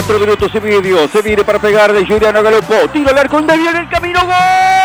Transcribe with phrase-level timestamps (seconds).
[0.00, 1.06] Cuatro minutos y medio.
[1.08, 2.88] Se viene para pegar de Juliano Galopo.
[2.90, 3.36] Tiro al arco.
[3.36, 4.24] ¿Dónde viene el camino?
[4.24, 4.79] ¡Gol!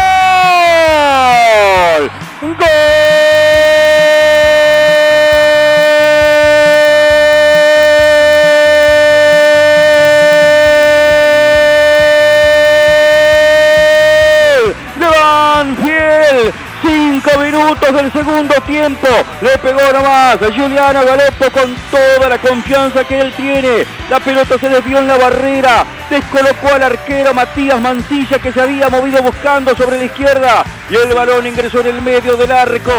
[17.92, 19.08] Del segundo tiempo.
[19.42, 23.86] Le pegó nomás a Juliano Galopo con toda la confianza que él tiene.
[24.10, 25.86] La pelota se desvió en la barrera.
[26.10, 30.64] Descolocó al arquero Matías Mancilla que se había movido buscando sobre la izquierda.
[30.90, 32.94] Y el balón ingresó en el medio del arco.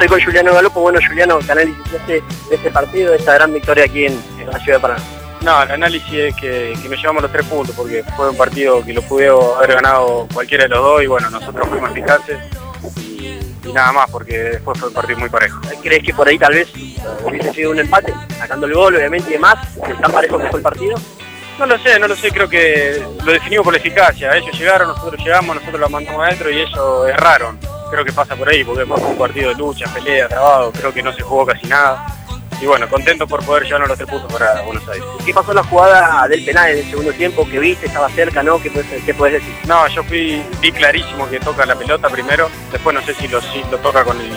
[0.00, 0.80] Estoy con Juliano Galopo.
[0.80, 4.46] Bueno, Juliano, ¿qué análisis hace de este partido, de esta gran victoria aquí en, en
[4.46, 5.02] la ciudad de Paraná?
[5.40, 8.84] No, el análisis es que, que nos llevamos los tres puntos porque fue un partido
[8.84, 12.38] que lo pudo haber ganado cualquiera de los dos y bueno, nosotros fuimos eficaces
[12.96, 15.60] y, y nada más porque después fue un partido muy parejo.
[15.82, 16.68] ¿Crees que por ahí tal vez
[17.24, 19.56] hubiese sido un empate, sacando el gol obviamente y demás,
[20.00, 20.96] tan parejo que fue el partido?
[21.58, 24.36] No lo sé, no lo sé, creo que lo definimos por la eficacia.
[24.36, 27.58] Ellos llegaron, nosotros llegamos, nosotros lo mandamos adentro y ellos erraron.
[27.90, 31.02] Creo que pasa por ahí porque fue un partido de lucha, pelea, trabado, creo que
[31.02, 32.06] no se jugó casi nada.
[32.60, 35.06] Y bueno, contento por poder llevarnos los tres puntos para Buenos Aires.
[35.24, 37.48] ¿Qué pasó en la jugada del penal en el segundo tiempo?
[37.48, 37.86] que viste?
[37.86, 38.42] ¿Estaba cerca?
[38.42, 38.60] ¿No?
[38.60, 39.54] ¿Qué puedes, qué puedes decir?
[39.66, 43.40] No, yo fui, vi clarísimo que toca la pelota primero, después no sé si lo,
[43.40, 44.32] si lo toca con el,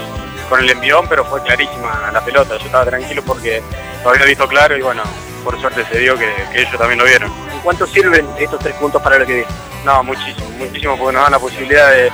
[0.50, 2.58] con el envión, pero fue clarísima la pelota.
[2.58, 3.64] Yo estaba tranquilo porque
[4.04, 5.02] lo había visto claro y bueno,
[5.44, 7.32] por suerte se dio que, que ellos también lo vieron.
[7.52, 9.48] ¿En cuánto sirven estos tres puntos para lo que viene?
[9.84, 12.12] No, muchísimo, muchísimo porque nos dan la posibilidad de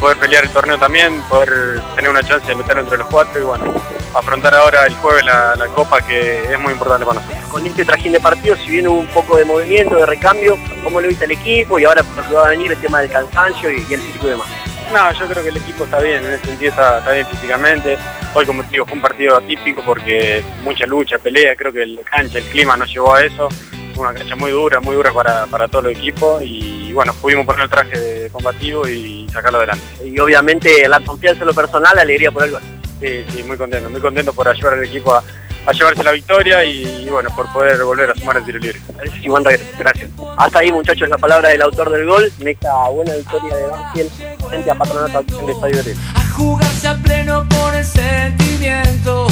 [0.00, 3.44] poder pelear el torneo también, poder tener una chance de meterlo entre los cuatro y
[3.44, 3.74] bueno,
[4.14, 7.44] afrontar ahora el jueves la, la copa que es muy importante para nosotros.
[7.50, 11.08] Con este trajín de partido, si viene un poco de movimiento, de recambio, ¿cómo lo
[11.08, 11.78] viste el equipo?
[11.78, 12.02] Y ahora
[12.34, 14.48] va a venir el tema del cansancio y, y el físico y demás.
[14.92, 17.96] No, yo creo que el equipo está bien, en ese sentido está, está bien físicamente.
[18.34, 22.00] Hoy, como te digo, fue un partido atípico porque mucha lucha, pelea, creo que el
[22.10, 23.48] cancha, el clima nos llevó a eso.
[23.94, 27.46] Fue una cancha muy dura, muy dura para, para todo el equipo y bueno, pudimos
[27.46, 29.84] poner el traje de combativo y sacarlo adelante.
[30.04, 32.62] Y obviamente la confianza en lo personal, la alegría por el gol.
[33.00, 35.22] Sí, sí, muy contento, muy contento por ayudar al equipo a,
[35.66, 38.80] a llevarse la victoria y, bueno, por poder volver a sumar el tiro libre.
[38.98, 40.10] Reyes, gracias.
[40.36, 44.10] Hasta ahí muchachos la palabra del autor del gol en esta buena victoria de Banfield
[44.48, 49.26] frente a Patronato aquí en el Estadio de A jugarse a pleno por el sentimiento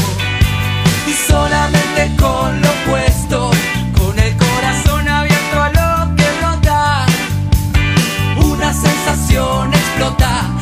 [1.07, 3.51] y solamente con lo puesto,
[9.39, 10.58] explota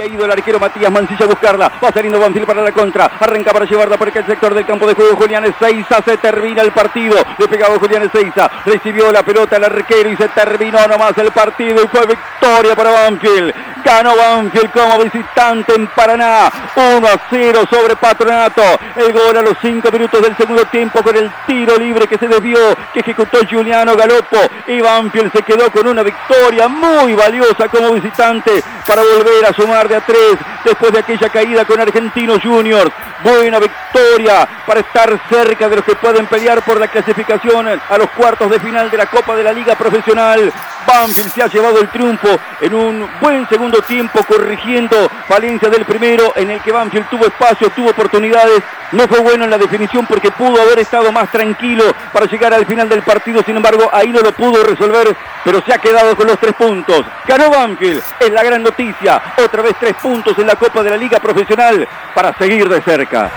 [0.00, 1.72] Había ido el arquero Matías Mancilla a buscarla.
[1.82, 3.04] Va saliendo Banfield para la contra.
[3.20, 5.14] Arranca para llevarla por aquel sector del campo de juego.
[5.14, 7.18] Julián Ezeiza se termina el partido.
[7.36, 8.50] Le pegaba Julián Ezeiza.
[8.64, 11.84] Recibió la pelota el arquero y se terminó nomás el partido.
[11.84, 13.52] Y fue victoria para Banfield.
[13.84, 16.50] Ganó Banfield como visitante en Paraná.
[16.74, 18.62] 1 a 0 sobre Patronato.
[18.96, 22.26] El gol a los 5 minutos del segundo tiempo con el tiro libre que se
[22.26, 22.58] desvió,
[22.94, 24.38] que ejecutó Giuliano Galopo.
[24.66, 29.89] Y Banfield se quedó con una victoria muy valiosa como visitante para volver a sumar
[29.90, 30.18] de a 3
[30.64, 32.92] después de aquella caída con Argentinos Juniors.
[33.24, 38.10] Buena victoria para estar cerca de los que pueden pelear por la clasificación a los
[38.10, 40.52] cuartos de final de la Copa de la Liga Profesional.
[40.86, 42.28] Banfield se ha llevado el triunfo
[42.60, 47.70] en un buen segundo tiempo corrigiendo Valencia del primero en el que Banfield tuvo espacio,
[47.70, 48.62] tuvo oportunidades.
[48.92, 52.66] No fue bueno en la definición porque pudo haber estado más tranquilo para llegar al
[52.66, 53.42] final del partido.
[53.44, 57.04] Sin embargo, ahí no lo pudo resolver, pero se ha quedado con los tres puntos.
[57.26, 59.22] Ganó Banfield, es la gran noticia.
[59.44, 63.30] Otra vez tres puntos en la Copa de la Liga Profesional para seguir de cerca.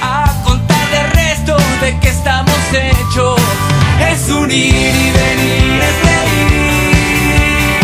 [0.00, 3.38] A contar de resto de que estamos hechos
[4.10, 7.80] es unir y venir, es reír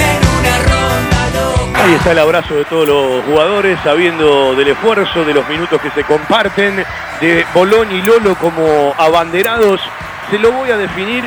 [0.00, 1.84] en una ronda loca.
[1.84, 5.90] Ahí está el abrazo de todos los jugadores, sabiendo del esfuerzo, de los minutos que
[5.90, 6.82] se comparten,
[7.20, 9.82] de Bolón y Lolo como abanderados.
[10.30, 11.24] Se lo voy a definir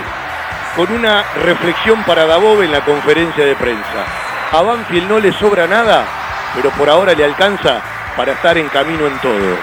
[0.75, 4.27] con una reflexión para Dabov en la conferencia de prensa.
[4.51, 6.05] A Banfield no le sobra nada,
[6.55, 7.81] pero por ahora le alcanza
[8.15, 9.57] para estar en camino en todo.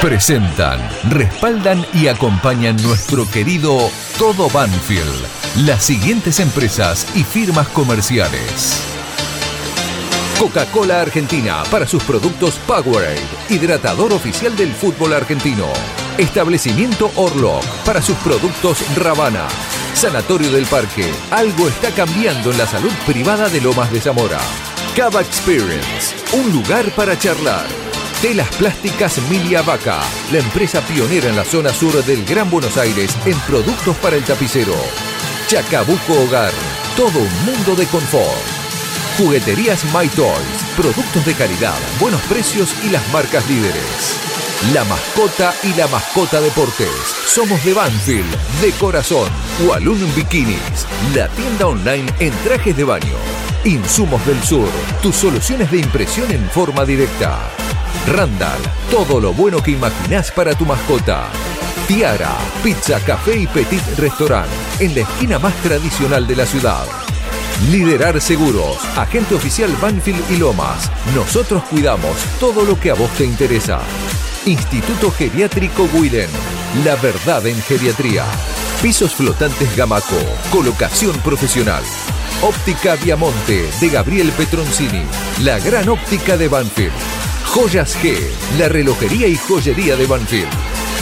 [0.00, 0.80] Presentan,
[1.10, 5.26] respaldan y acompañan nuestro querido Todo Banfield,
[5.66, 8.84] las siguientes empresas y firmas comerciales.
[10.38, 15.66] Coca-Cola Argentina para sus productos Powerade, hidratador oficial del fútbol argentino.
[16.18, 19.46] Establecimiento Orlock para sus productos Ravana.
[19.94, 24.40] Sanatorio del Parque, algo está cambiando en la salud privada de Lomas de Zamora.
[24.96, 27.66] Cava Experience, un lugar para charlar.
[28.20, 30.00] Telas Plásticas Milia Vaca,
[30.32, 34.24] la empresa pionera en la zona sur del Gran Buenos Aires en productos para el
[34.24, 34.74] tapicero.
[35.46, 36.52] Chacabuco Hogar,
[36.96, 38.42] todo un mundo de confort.
[39.18, 44.27] Jugueterías My Toys, productos de calidad, buenos precios y las marcas líderes.
[44.74, 46.90] La mascota y la mascota deportes.
[47.26, 49.28] Somos de Banfield, de corazón.
[49.64, 50.84] Walloon Bikinis,
[51.14, 53.14] la tienda online en trajes de baño.
[53.64, 54.68] Insumos del Sur,
[55.00, 57.38] tus soluciones de impresión en forma directa.
[58.08, 58.58] Randall,
[58.90, 61.28] todo lo bueno que imaginás para tu mascota.
[61.86, 64.48] Tiara, pizza, café y petit restaurant,
[64.80, 66.84] en la esquina más tradicional de la ciudad.
[67.70, 70.90] Liderar Seguros, agente oficial Banfield y Lomas.
[71.14, 73.80] Nosotros cuidamos todo lo que a vos te interesa.
[74.48, 76.30] Instituto Geriátrico Guiden,
[76.82, 78.24] la verdad en geriatría.
[78.80, 80.16] Pisos flotantes Gamaco,
[80.50, 81.82] colocación profesional.
[82.40, 85.02] Óptica Viamonte de Gabriel Petroncini,
[85.42, 86.92] la gran óptica de Banfield.
[87.44, 88.16] Joyas G,
[88.58, 90.48] la relojería y joyería de Banfield.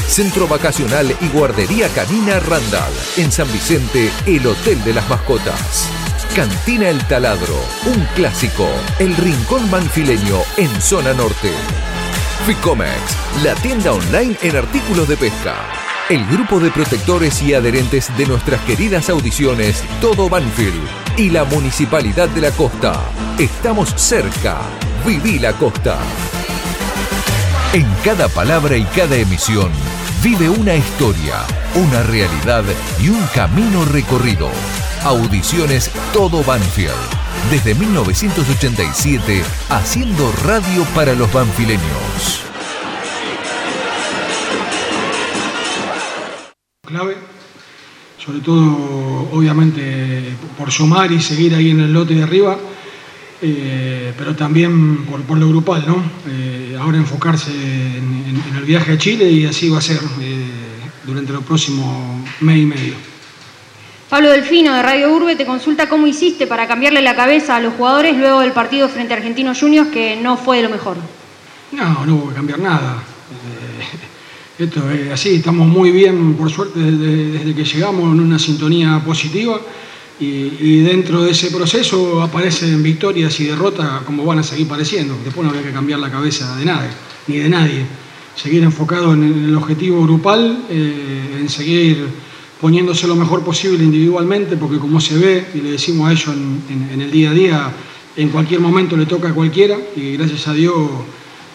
[0.08, 2.92] Centro Vacacional y Guardería Canina Randall.
[3.16, 5.88] En San Vicente, el Hotel de las Mascotas.
[6.34, 8.66] Cantina El Taladro, un clásico,
[8.98, 11.52] el rincón manfileño en zona norte.
[12.46, 15.56] Ficomex, la tienda online en artículos de pesca.
[16.08, 20.80] El grupo de protectores y adherentes de nuestras queridas audiciones Todo Banfield
[21.16, 23.02] y la Municipalidad de la Costa.
[23.36, 24.60] Estamos cerca.
[25.04, 25.98] Viví la costa.
[27.72, 29.72] En cada palabra y cada emisión
[30.22, 31.40] vive una historia,
[31.74, 32.62] una realidad
[33.00, 34.50] y un camino recorrido.
[35.06, 36.90] Audiciones Todo Banfield.
[37.48, 42.42] Desde 1987, haciendo radio para los banfileños.
[46.84, 47.16] Clave,
[48.18, 52.58] sobre todo, obviamente, por sumar y seguir ahí en el lote de arriba,
[53.42, 56.02] eh, pero también por, por, lo grupal, ¿no?
[56.28, 60.46] Eh, ahora enfocarse en, el viaje a Chile y así va a ser eh,
[61.04, 63.15] durante los próximos mes y medio.
[64.08, 67.74] Pablo Delfino de Radio Urbe te consulta cómo hiciste para cambiarle la cabeza a los
[67.74, 70.96] jugadores luego del partido frente a Argentinos Juniors que no fue de lo mejor.
[71.72, 73.02] No, no hubo que cambiar nada.
[74.58, 79.02] Eh, esto es así, estamos muy bien, por suerte, desde, que llegamos en una sintonía
[79.04, 79.60] positiva
[80.20, 85.18] y, dentro de ese proceso aparecen victorias y derrotas como van a seguir pareciendo.
[85.24, 86.90] Después no había que cambiar la cabeza de nadie,
[87.26, 87.84] ni de nadie.
[88.36, 92.06] Seguir enfocado en el, objetivo grupal, eh, en seguir
[92.60, 96.62] poniéndose lo mejor posible individualmente, porque como se ve, y le decimos a ellos en,
[96.70, 97.72] en, en el día a día,
[98.16, 100.74] en cualquier momento le toca a cualquiera, y gracias a Dios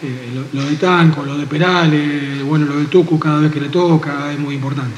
[0.03, 3.59] eh, lo, lo, de Tanco, lo de Perales, bueno, lo de Tucu cada vez que
[3.59, 4.97] le toca, es muy importante.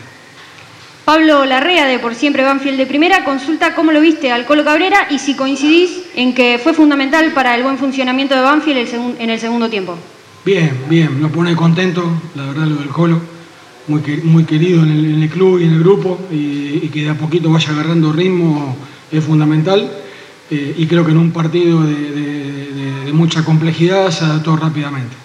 [1.05, 5.07] Pablo Larrea, de Por Siempre Banfield de Primera, consulta cómo lo viste al Colo Cabrera
[5.09, 9.29] y si coincidís en que fue fundamental para el buen funcionamiento de Banfield el en
[9.29, 9.97] el segundo tiempo.
[10.45, 12.05] Bien, bien, nos pone contento,
[12.35, 13.32] la verdad, lo del Colo
[13.87, 17.03] muy, muy querido en el, en el, club y en el grupo y, y, que
[17.03, 18.75] de a poquito vaya agarrando ritmo
[19.11, 19.91] es fundamental
[20.49, 24.55] eh, y creo que en un partido de, de, de, de, mucha complejidad se adaptó
[24.55, 25.15] rápidamente.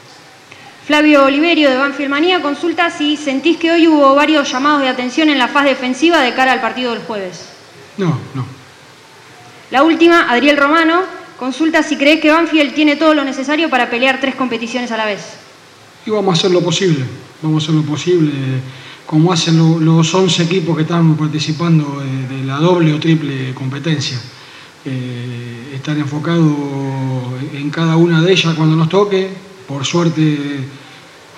[0.87, 5.29] Flavio Oliverio de Banfield Manía consulta si sentís que hoy hubo varios llamados de atención
[5.29, 7.50] en la fase defensiva de cara al partido del jueves.
[7.99, 8.47] No, no.
[9.71, 11.03] La última, Adriel Romano,
[11.38, 15.05] consulta si crees que Banfield tiene todo lo necesario para pelear tres competiciones a la
[15.05, 15.21] vez.
[16.07, 17.05] Y vamos a hacer lo posible
[17.42, 18.33] vamos a hacer lo posible,
[19.07, 24.18] como hacen lo, los 11 equipos que están participando de, la doble o triple competencia.
[24.85, 29.28] Eh, estar enfocado en cada una de ellas cuando nos toque.
[29.66, 30.64] Por suerte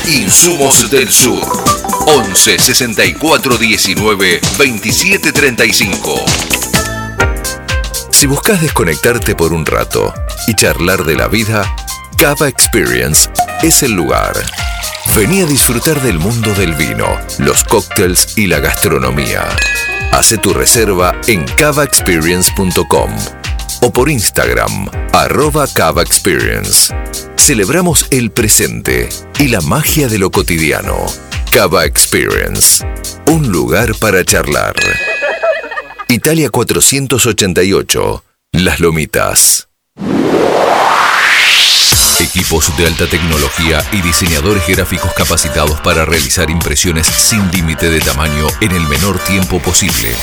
[0.06, 1.42] Insumos del Sur.
[2.06, 6.24] 11 64 19 27 35.
[8.10, 10.14] Si buscas desconectarte por un rato
[10.46, 11.74] y charlar de la vida,
[12.16, 13.28] Cava Experience
[13.62, 14.34] es el lugar.
[15.16, 19.48] Vení a disfrutar del mundo del vino, los cócteles y la gastronomía.
[20.12, 23.45] Hace tu reserva en cavaexperience.com
[23.80, 26.94] o por Instagram, arroba Cava Experience.
[27.36, 29.08] Celebramos el presente
[29.38, 31.06] y la magia de lo cotidiano.
[31.50, 32.84] Cava Experience,
[33.26, 34.74] un lugar para charlar.
[36.08, 39.68] Italia 488, Las Lomitas.
[42.20, 48.46] Equipos de alta tecnología y diseñadores gráficos capacitados para realizar impresiones sin límite de tamaño
[48.60, 50.14] en el menor tiempo posible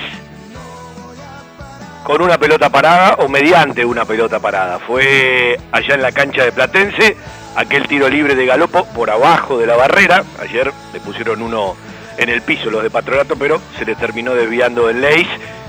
[2.03, 4.79] con una pelota parada o mediante una pelota parada.
[4.79, 7.15] Fue allá en la cancha de Platense,
[7.55, 10.23] aquel tiro libre de Galopo por abajo de la barrera.
[10.39, 11.75] Ayer le pusieron uno
[12.17, 15.27] en el piso los de Patronato, pero se le terminó desviando del Leis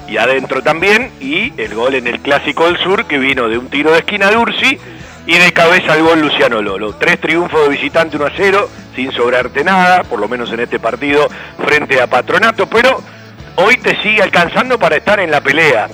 [0.09, 1.11] y adentro también.
[1.21, 4.31] Y el gol en el Clásico del Sur que vino de un tiro de esquina
[4.31, 4.79] de Ursi
[5.27, 6.95] y de cabeza el gol Luciano Lolo.
[6.97, 10.79] Tres triunfos de visitante 1 a 0, sin sobrarte nada, por lo menos en este
[10.79, 11.29] partido
[11.65, 13.01] frente a Patronato, pero
[13.57, 15.89] hoy te sigue alcanzando para estar en la pelea.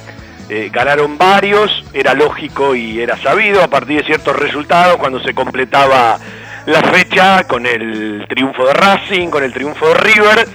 [0.52, 5.32] Eh, ganaron varios, era lógico y era sabido a partir de ciertos resultados cuando se
[5.32, 6.18] completaba
[6.66, 10.48] la fecha con el triunfo de Racing, con el triunfo de River,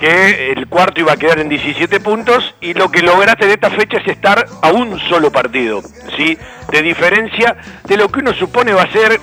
[0.00, 3.68] que el cuarto iba a quedar en 17 puntos y lo que lograste de esta
[3.68, 5.82] fecha es estar a un solo partido,
[6.16, 6.38] ¿sí?
[6.70, 7.54] De diferencia
[7.84, 9.20] de lo que uno supone va a ser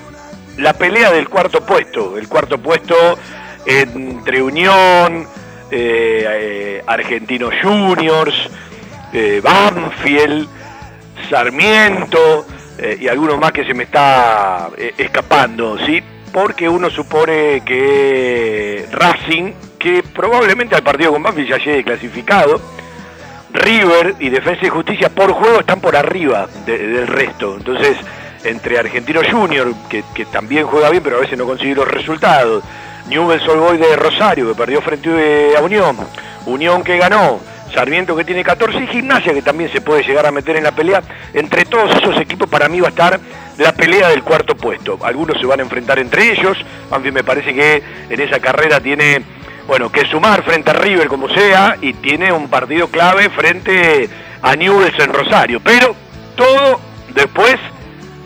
[0.57, 3.17] la pelea del cuarto puesto, el cuarto puesto
[3.65, 5.25] entre Unión,
[5.71, 8.49] eh, eh, Argentinos Juniors,
[9.13, 10.47] eh, Banfield,
[11.29, 12.45] Sarmiento
[12.77, 16.01] eh, y algunos más que se me está eh, escapando, ¿sí?
[16.31, 22.61] Porque uno supone que Racing, que probablemente al partido con Banfield ya llegue clasificado,
[23.51, 27.55] River y Defensa y Justicia por juego están por arriba de- del resto.
[27.57, 27.97] Entonces,
[28.43, 32.63] entre Argentino Junior, que, también juega bien, pero a veces no consigue los resultados,
[33.07, 35.97] Newell's Old Boys de Rosario, que perdió frente a Unión,
[36.45, 37.39] Unión que ganó,
[37.73, 40.71] Sarmiento que tiene 14 y Gimnasia que también se puede llegar a meter en la
[40.71, 41.01] pelea.
[41.33, 43.19] Entre todos esos equipos para mí va a estar
[43.57, 44.97] la pelea del cuarto puesto.
[45.03, 46.57] Algunos se van a enfrentar entre ellos,
[46.91, 49.23] aunque me parece que en esa carrera tiene
[49.67, 54.09] bueno, que sumar frente a River como sea y tiene un partido clave frente
[54.41, 55.59] a Newell's en Rosario.
[55.59, 55.95] Pero
[56.35, 56.79] todo
[57.13, 57.57] después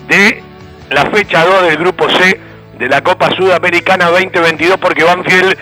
[0.07, 0.41] de
[0.89, 2.39] la fecha 2 del grupo C
[2.77, 5.57] de la Copa Sudamericana 2022 porque Banfield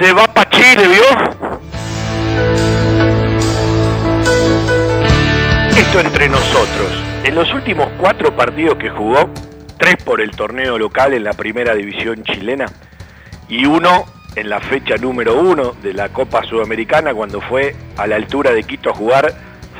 [0.00, 1.71] se va para Chile, ¿vio?
[6.00, 6.90] Entre nosotros.
[7.22, 9.28] En los últimos cuatro partidos que jugó,
[9.76, 12.64] tres por el torneo local en la primera división chilena,
[13.46, 18.16] y uno en la fecha número uno de la Copa Sudamericana cuando fue a la
[18.16, 19.34] altura de Quito a jugar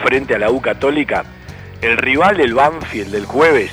[0.05, 1.25] frente a la U Católica.
[1.81, 3.73] El rival del Banfield del jueves,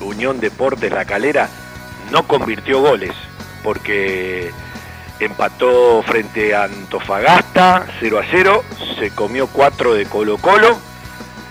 [0.00, 1.48] Unión Deportes La Calera,
[2.10, 3.12] no convirtió goles
[3.62, 4.50] porque
[5.20, 8.64] empató frente a Antofagasta 0 a 0,
[8.98, 10.78] se comió 4 de Colo Colo,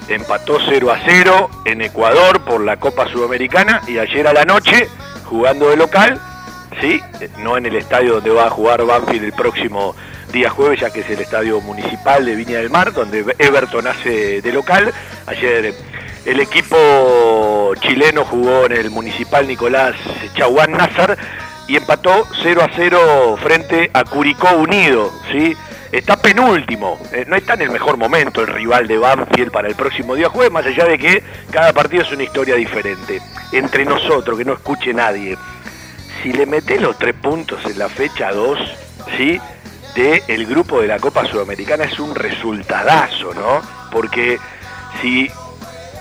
[0.07, 4.87] empató 0 a 0 en Ecuador por la Copa Sudamericana y ayer a la noche,
[5.25, 6.19] jugando de local,
[6.81, 7.01] sí,
[7.39, 9.95] no en el estadio donde va a jugar Banfield el próximo
[10.31, 14.41] día jueves, ya que es el estadio municipal de Viña del Mar, donde Everton hace
[14.41, 14.93] de local.
[15.27, 15.73] Ayer
[16.25, 19.95] el equipo chileno jugó en el municipal Nicolás
[20.35, 21.17] Chaguán Nazar
[21.67, 25.55] y empató 0 a 0 frente a Curicó Unido, ¿sí?
[25.95, 29.75] Está penúltimo, eh, no está en el mejor momento el rival de Banfield para el
[29.75, 33.21] próximo día jueves, más allá de que cada partido es una historia diferente.
[33.53, 35.37] Entre nosotros, que no escuche nadie,
[36.21, 38.59] si le metes los tres puntos en la fecha 2,
[39.15, 39.39] ¿sí?
[39.95, 43.61] De grupo de la Copa Sudamericana es un resultadazo, ¿no?
[43.89, 44.37] Porque
[45.01, 45.31] si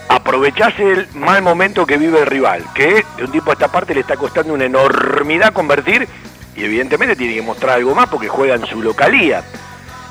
[0.09, 3.95] aprovechás el mal momento que vive el rival, que de un tipo a esta parte
[3.95, 6.09] le está costando una enormidad convertir
[6.57, 9.45] y evidentemente tiene que mostrar algo más porque juega en su localía.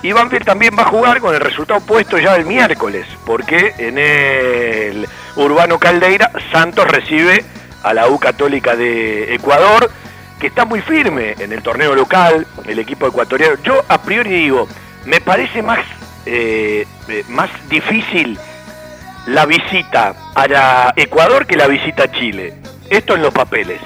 [0.03, 3.98] Y Banfield también va a jugar con el resultado puesto ya el miércoles, porque en
[3.98, 5.07] el
[5.38, 7.43] Urbano Caldeira Santos recibe
[7.83, 9.89] a la U Católica de Ecuador,
[10.41, 13.55] que está muy firme en el torneo local, el equipo ecuatoriano.
[13.63, 14.67] Yo a priori digo,
[15.05, 15.79] me parece más,
[16.25, 18.38] eh, eh, más difícil
[19.27, 22.53] la visita a Ecuador que la visita a Chile.
[22.89, 23.79] Esto en los papeles.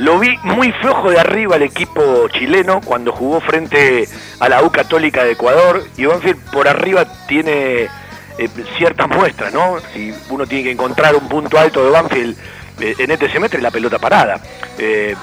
[0.00, 4.72] Lo vi muy flojo de arriba el equipo chileno cuando jugó frente a la U
[4.72, 5.84] Católica de Ecuador.
[5.98, 9.76] Y Banfield por arriba tiene eh, ciertas muestras, ¿no?
[9.92, 12.34] Si uno tiene que encontrar un punto alto de Banfield
[12.80, 14.40] eh, en este semestre, la pelota parada.
[14.78, 15.14] Eh,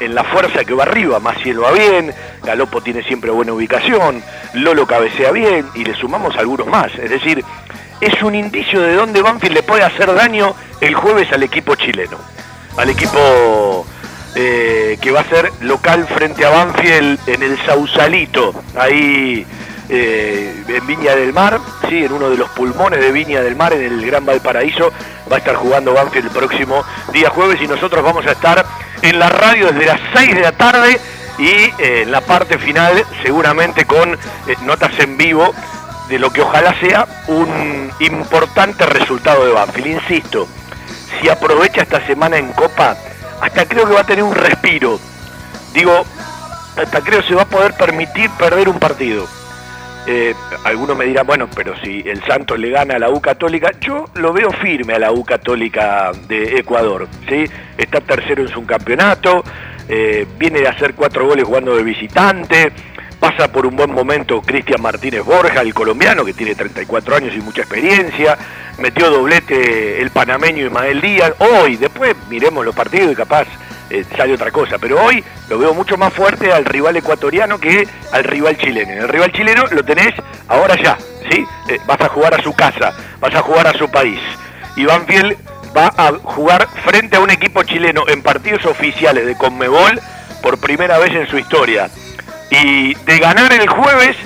[0.00, 2.12] en, la fuerza que va arriba, Maciel va bien,
[2.44, 6.94] Galopo tiene siempre buena ubicación, Lolo cabecea bien y le sumamos algunos más.
[6.96, 7.42] Es decir,
[8.02, 12.18] es un indicio de dónde Banfield le puede hacer daño el jueves al equipo chileno,
[12.76, 13.86] al equipo
[14.38, 19.46] eh, que va a ser local frente a Banfield en el Sausalito, ahí
[19.88, 23.72] eh, en Viña del Mar, sí, en uno de los pulmones de Viña del Mar,
[23.72, 24.92] en el Gran Valparaíso,
[25.32, 28.62] va a estar jugando Banfield el próximo día jueves y nosotros vamos a estar
[29.00, 31.00] en la radio desde las 6 de la tarde
[31.38, 34.18] y eh, en la parte final seguramente con
[34.66, 35.54] notas en vivo
[36.10, 39.86] de lo que ojalá sea un importante resultado de Banfield.
[39.86, 40.46] Insisto,
[41.20, 42.96] si aprovecha esta semana en Copa,
[43.40, 44.98] hasta creo que va a tener un respiro.
[45.72, 46.04] Digo,
[46.76, 49.26] hasta creo que se va a poder permitir perder un partido.
[50.08, 53.72] Eh, algunos me dirán, bueno, pero si el Santos le gana a la U Católica,
[53.80, 57.08] yo lo veo firme a la U Católica de Ecuador.
[57.28, 57.44] ¿sí?
[57.76, 59.42] Está tercero en su campeonato,
[59.88, 62.72] eh, viene de hacer cuatro goles jugando de visitante,
[63.20, 67.40] Pasa por un buen momento Cristian Martínez Borja, el colombiano que tiene 34 años y
[67.40, 68.36] mucha experiencia.
[68.78, 71.32] Metió doblete el panameño Ismael Díaz.
[71.38, 73.46] Hoy, después miremos los partidos y capaz
[73.88, 74.78] eh, sale otra cosa.
[74.78, 78.92] Pero hoy lo veo mucho más fuerte al rival ecuatoriano que al rival chileno.
[78.92, 80.12] El rival chileno lo tenés
[80.48, 80.98] ahora ya,
[81.30, 81.46] ¿sí?
[81.68, 84.20] Eh, vas a jugar a su casa, vas a jugar a su país.
[84.76, 85.36] Y Banfield
[85.76, 90.00] va a jugar frente a un equipo chileno en partidos oficiales de Conmebol
[90.42, 91.88] por primera vez en su historia.
[92.50, 94.16] Y de ganar el jueves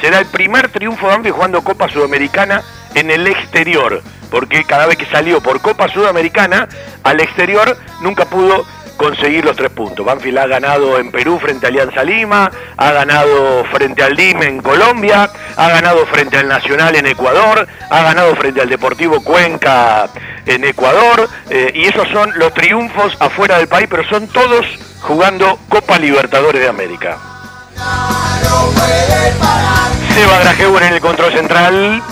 [0.00, 2.62] será el primer triunfo de Banfield jugando Copa Sudamericana
[2.94, 6.68] en el exterior, porque cada vez que salió por Copa Sudamericana
[7.02, 10.04] al exterior nunca pudo conseguir los tres puntos.
[10.04, 14.60] Banfield ha ganado en Perú frente a Alianza Lima, ha ganado frente al DIM en
[14.60, 20.08] Colombia, ha ganado frente al Nacional en Ecuador, ha ganado frente al Deportivo Cuenca
[20.44, 24.66] en Ecuador, eh, y esos son los triunfos afuera del país, pero son todos
[25.00, 27.18] jugando Copa Libertadores de América.
[30.14, 32.02] Seba Grajevo en el control central.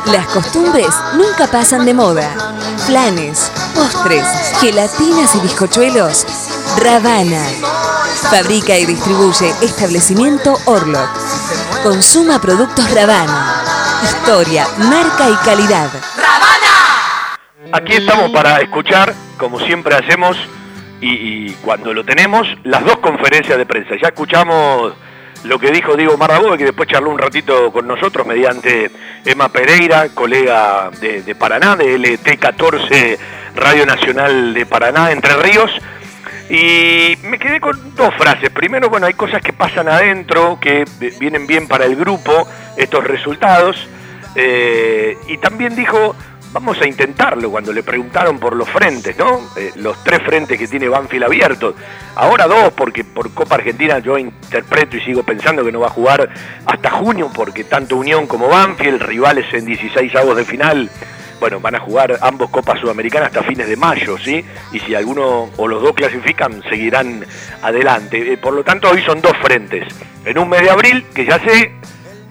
[0.06, 2.30] Las costumbres nunca pasan de moda.
[2.86, 4.26] Planes, postres,
[4.60, 6.26] gelatinas y bizcochuelos.
[6.78, 7.44] Ravana.
[8.30, 11.10] Fabrica y distribuye establecimiento Orlok.
[11.84, 13.64] Consuma productos Ravana.
[14.04, 15.90] Historia, marca y calidad.
[17.72, 20.38] Aquí estamos para escuchar, como siempre hacemos,
[21.02, 21.10] y,
[21.48, 23.96] y cuando lo tenemos, las dos conferencias de prensa.
[24.02, 24.94] Ya escuchamos
[25.46, 28.92] lo que dijo Diego Marrabó, que después charló un ratito con nosotros mediante
[29.24, 33.18] Emma Pereira, colega de, de Paraná, de LT14
[33.56, 35.72] Radio Nacional de Paraná, Entre Ríos.
[36.50, 38.50] Y me quedé con dos frases.
[38.52, 40.86] Primero, bueno, hay cosas que pasan adentro, que
[41.20, 43.88] vienen bien para el grupo, estos resultados.
[44.36, 46.16] Eh, y también dijo,
[46.56, 49.42] vamos a intentarlo, cuando le preguntaron por los frentes, ¿no?
[49.58, 51.76] Eh, los tres frentes que tiene Banfield abiertos.
[52.16, 55.90] Ahora dos, porque por Copa Argentina yo interpreto y sigo pensando que no va a
[55.90, 56.30] jugar
[56.66, 60.90] hasta junio, porque tanto Unión como Banfield, rivales en 16 avos de final,
[61.42, 64.42] bueno, van a jugar ambos Copas Sudamericanas hasta fines de mayo, ¿sí?
[64.72, 67.26] Y si alguno o los dos clasifican, seguirán
[67.64, 68.32] adelante.
[68.32, 69.94] Eh, por lo tanto, hoy son dos frentes.
[70.24, 71.74] En un mes de abril, que ya se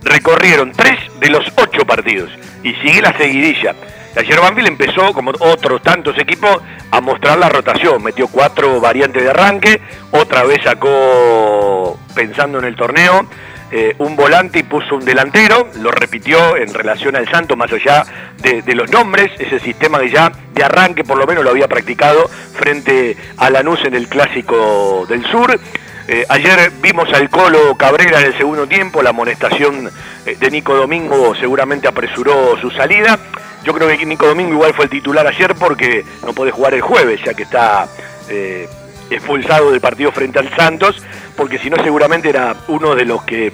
[0.02, 2.30] recorrieron tres de los ocho partidos.
[2.62, 3.74] Y sigue la seguidilla.
[4.16, 6.58] Ayer Banfield empezó, como otros tantos equipos,
[6.90, 8.02] a mostrar la rotación.
[8.02, 9.80] Metió cuatro variantes de arranque,
[10.12, 13.26] otra vez sacó, pensando en el torneo,
[13.72, 18.04] eh, un volante y puso un delantero, lo repitió en relación al Santo, más allá
[18.38, 21.66] de, de, los nombres, ese sistema que ya de arranque por lo menos lo había
[21.66, 25.58] practicado frente a Lanús en el Clásico del Sur.
[26.06, 29.90] Eh, ayer vimos al Colo Cabrera en el segundo tiempo, la amonestación
[30.26, 33.18] eh, de Nico Domingo seguramente apresuró su salida.
[33.64, 36.82] Yo creo que Nico Domingo igual fue el titular ayer porque no puede jugar el
[36.82, 37.88] jueves, ya que está
[38.28, 38.68] eh,
[39.10, 41.02] expulsado del partido frente al Santos,
[41.36, 43.52] porque si no seguramente era uno de los que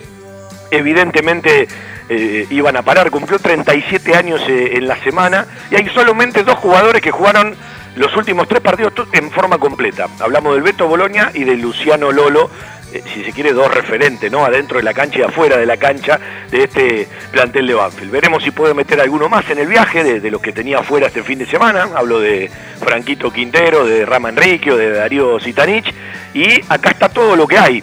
[0.70, 1.68] evidentemente
[2.08, 3.10] eh, iban a parar.
[3.10, 7.54] Cumplió 37 años eh, en la semana y hay solamente dos jugadores que jugaron
[7.94, 10.08] los últimos tres partidos en forma completa.
[10.18, 12.50] Hablamos del Beto Boloña y de Luciano Lolo,
[12.92, 14.44] eh, si se quiere, dos referentes, ¿no?
[14.44, 16.18] Adentro de la cancha y afuera de la cancha
[16.50, 18.10] de este plantel de Banfield.
[18.10, 21.06] Veremos si puede meter alguno más en el viaje de, de los que tenía afuera
[21.06, 21.88] este fin de semana.
[21.94, 22.50] Hablo de
[22.80, 25.92] Franquito Quintero, de Rama Enrique, de Darío Zitanich.
[26.34, 27.82] Y acá está todo lo que hay.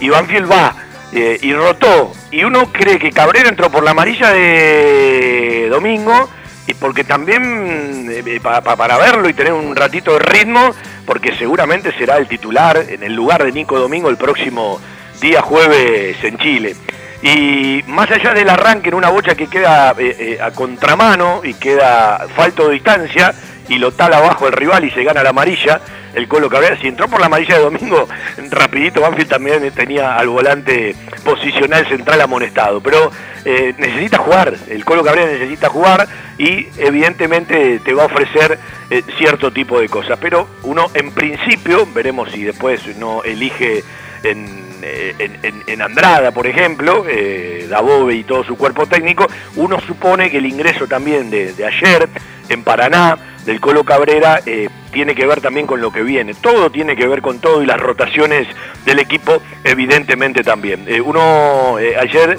[0.00, 0.74] Y Banfield va
[1.12, 2.12] eh, y rotó.
[2.30, 6.28] Y uno cree que Cabrera entró por la amarilla de Domingo
[6.66, 10.74] y porque también eh, pa, pa, para verlo y tener un ratito de ritmo,
[11.06, 14.80] porque seguramente será el titular en el lugar de Nico Domingo el próximo
[15.20, 16.74] día jueves en Chile.
[17.22, 21.54] Y más allá del arranque en una bocha que queda eh, eh, a contramano y
[21.54, 23.34] queda falto de distancia
[23.68, 25.80] y lo tala abajo el rival y se gana la amarilla,
[26.14, 28.08] el Colo Cabrera, si entró por la amarilla de domingo,
[28.50, 33.10] rapidito Banfield también tenía al volante posicional central amonestado, pero
[33.44, 36.06] eh, necesita jugar, el Colo Cabrera necesita jugar
[36.38, 38.58] y evidentemente te va a ofrecer
[38.90, 43.82] eh, cierto tipo de cosas, pero uno en principio, veremos si después no elige
[44.22, 49.80] en, eh, en, en, Andrada, por ejemplo, eh, Dabove y todo su cuerpo técnico, uno
[49.80, 52.08] supone que el ingreso también de, de ayer
[52.48, 56.34] en Paraná, del Colo Cabrera, eh, tiene que ver también con lo que viene.
[56.34, 58.46] Todo tiene que ver con todo y las rotaciones
[58.84, 60.84] del equipo, evidentemente también.
[60.86, 62.38] Eh, uno eh, ayer,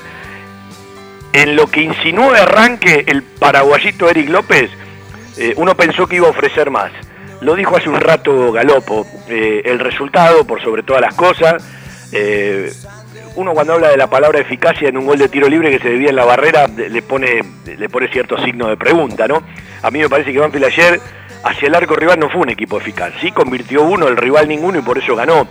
[1.33, 4.71] en lo que insinuó de arranque el paraguayito Eric López,
[5.57, 6.93] uno pensó que iba a ofrecer más.
[7.41, 11.61] Lo dijo hace un rato Galopo, el resultado por sobre todas las cosas
[13.35, 15.89] uno cuando habla de la palabra eficacia en un gol de tiro libre que se
[15.89, 19.43] debía en la barrera, le pone, le pone cierto signo de pregunta, ¿no?
[19.85, 20.99] A mí me parece que Banfield ayer
[21.43, 24.79] hacia el arco rival no fue un equipo eficaz, sí convirtió uno, el rival ninguno
[24.79, 25.47] y por eso ganó.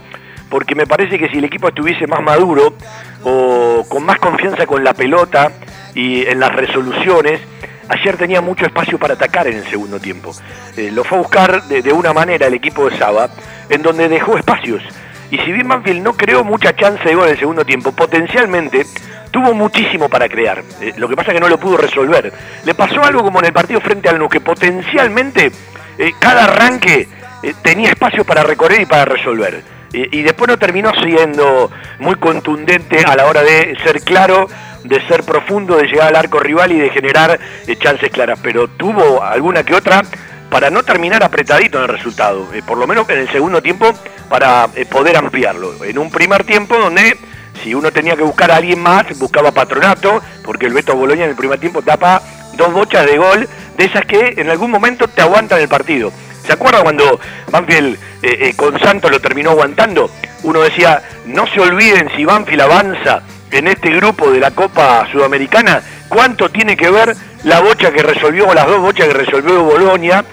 [0.49, 2.75] Porque me parece que si el equipo estuviese más maduro
[3.23, 5.53] o con más confianza con la pelota
[5.93, 7.39] y en las resoluciones,
[7.87, 10.33] ayer tenía mucho espacio para atacar en el segundo tiempo.
[10.75, 13.29] Eh, lo fue a buscar de, de una manera el equipo de Saba,
[13.69, 14.83] en donde dejó espacios
[15.31, 18.85] y si bien Banfield no creó mucha chance de gol en el segundo tiempo, potencialmente
[19.31, 20.63] tuvo muchísimo para crear.
[20.79, 22.31] Eh, lo que pasa es que no lo pudo resolver.
[22.63, 25.51] Le pasó algo como en el partido frente al Nu, que potencialmente
[25.97, 27.07] eh, cada arranque
[27.43, 29.61] eh, tenía espacio para recorrer y para resolver.
[29.91, 34.49] y después no terminó siendo muy contundente a la hora de ser claro,
[34.83, 37.39] de ser profundo, de llegar al arco rival y de generar
[37.79, 38.39] chances claras.
[38.41, 40.01] Pero tuvo alguna que otra
[40.49, 43.93] para no terminar apretadito en el resultado, eh, por lo menos en el segundo tiempo
[44.29, 45.83] para eh, poder ampliarlo.
[45.83, 47.17] En un primer tiempo donde
[47.63, 51.31] si uno tenía que buscar a alguien más, buscaba patronato, porque el Beto Boloña en
[51.31, 52.21] el primer tiempo tapa
[52.55, 56.11] dos bochas de gol, de esas que en algún momento te aguantan el partido.
[56.45, 57.19] ¿Se acuerda cuando
[57.51, 60.09] Banfield eh, eh, con Santos lo terminó aguantando?
[60.43, 65.81] Uno decía, no se olviden si Banfield avanza en este grupo de la Copa Sudamericana,
[66.07, 70.23] cuánto tiene que ver la bocha que resolvió, o las dos bochas que resolvió Bolonia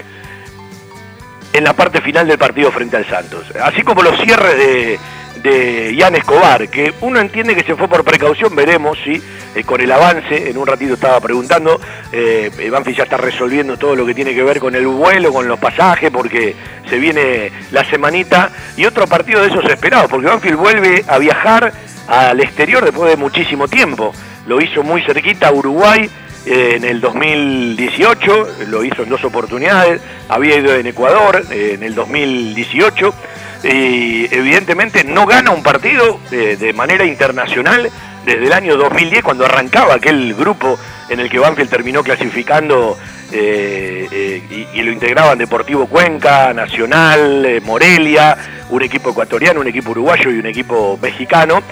[1.52, 3.46] en la parte final del partido frente al Santos.
[3.62, 4.98] Así como los cierres de,
[5.42, 9.22] de Ian Escobar, que uno entiende que se fue por precaución, veremos si
[9.54, 11.80] eh, con el avance, en un ratito estaba preguntando,
[12.10, 15.46] eh, Banfield ya está resolviendo todo lo que tiene que ver con el vuelo, con
[15.46, 16.54] los pasajes, porque
[16.88, 21.72] se viene la semanita y otro partido de esos esperados, porque Banfield vuelve a viajar
[22.08, 24.12] al exterior después de muchísimo tiempo.
[24.46, 26.10] Lo hizo muy cerquita a Uruguay
[26.44, 31.84] eh, en el 2018, lo hizo en dos oportunidades, había ido en Ecuador eh, en
[31.84, 33.14] el 2018
[33.62, 37.88] y evidentemente no gana un partido eh, de manera internacional
[38.26, 40.76] desde el año 2010 cuando arrancaba aquel grupo
[41.08, 42.98] en el que Banfield terminó clasificando
[43.30, 48.36] y, y, lo integraban Deportivo Cuenca, Nacional, Morelia,
[48.68, 51.62] un equipo ecuatoriano, un equipo uruguayo y un equipo mexicano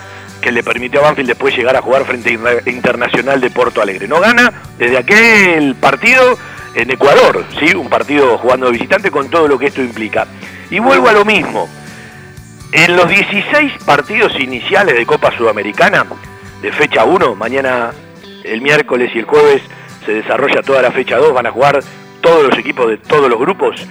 [0.41, 4.09] que le permitió a Banfield después llegar a jugar frente a Internacional de Porto Alegre.
[4.09, 6.39] No gana desde aquel partido
[6.75, 7.75] en Ecuador, ¿sí?
[7.75, 10.27] un partido jugando de visitante con todo lo que esto implica.
[10.71, 11.69] Y vuelvo a lo mismo.
[12.73, 16.07] En los 16 partidos iniciales de Copa Sudamericana,
[16.63, 17.91] de fecha 1, mañana
[18.45, 19.61] el miércoles y el jueves
[20.07, 21.81] se desarrolla toda la fecha 2, van a jugar
[22.21, 23.85] todos los equipos de todos los grupos,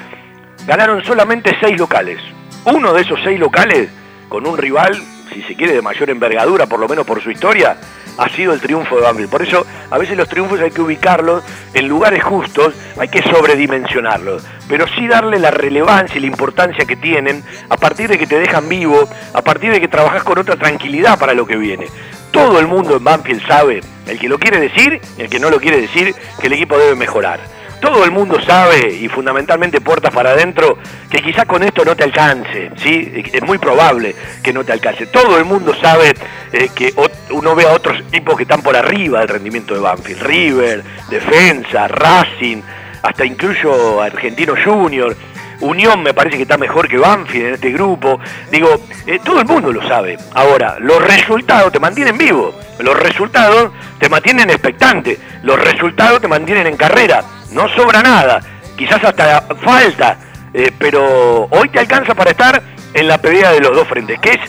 [0.65, 2.19] ganaron solamente 6 locales.
[2.65, 3.89] Uno de esos 6 locales
[4.29, 5.01] con un rival
[5.33, 7.77] si se quiere, de mayor envergadura, por lo menos por su historia,
[8.17, 9.29] ha sido el triunfo de Banfield.
[9.29, 14.45] Por eso, a veces los triunfos hay que ubicarlos en lugares justos, hay que sobredimensionarlos,
[14.67, 18.39] pero sí darle la relevancia y la importancia que tienen a partir de que te
[18.39, 21.87] dejan vivo, a partir de que trabajas con otra tranquilidad para lo que viene.
[22.31, 25.59] Todo el mundo en Banfield sabe, el que lo quiere decir, el que no lo
[25.59, 27.39] quiere decir, que el equipo debe mejorar
[27.79, 30.77] todo el mundo sabe, y fundamentalmente puertas para adentro,
[31.09, 33.23] que quizás con esto no te alcance, ¿sí?
[33.31, 35.07] Es muy probable que no te alcance.
[35.07, 36.13] Todo el mundo sabe
[36.51, 36.93] eh, que
[37.31, 41.87] uno ve a otros equipos que están por arriba del rendimiento de Banfield, River, Defensa,
[41.87, 42.61] Racing,
[43.01, 45.15] hasta incluyo Argentino Junior.
[45.61, 48.19] Unión me parece que está mejor que Banfield en este grupo.
[48.49, 50.17] Digo, eh, todo el mundo lo sabe.
[50.33, 52.53] Ahora, los resultados te mantienen vivo.
[52.79, 55.17] Los resultados te mantienen expectante.
[55.43, 57.23] Los resultados te mantienen en carrera.
[57.51, 58.39] No sobra nada.
[58.77, 60.17] Quizás hasta falta.
[60.53, 62.61] Eh, pero hoy te alcanza para estar
[62.93, 64.39] en la pelea de los dos frentes, que es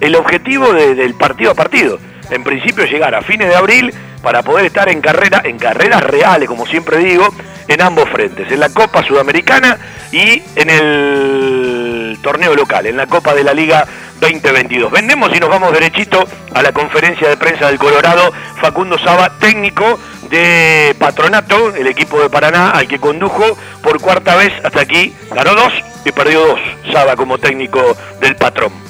[0.00, 1.98] el objetivo del partido a partido.
[2.30, 3.92] En principio llegar a fines de abril
[4.22, 7.28] para poder estar en carrera, en carreras reales, como siempre digo,
[7.68, 9.78] en ambos frentes, en la Copa Sudamericana
[10.12, 11.79] y en el
[12.18, 13.86] torneo local, en la Copa de la Liga
[14.20, 14.90] 2022.
[14.90, 19.98] Vendemos y nos vamos derechito a la conferencia de prensa del Colorado, Facundo Saba, técnico
[20.28, 25.54] de Patronato, el equipo de Paraná, al que condujo por cuarta vez hasta aquí, ganó
[25.54, 25.72] dos
[26.04, 26.60] y perdió dos,
[26.92, 28.89] Saba como técnico del patrón.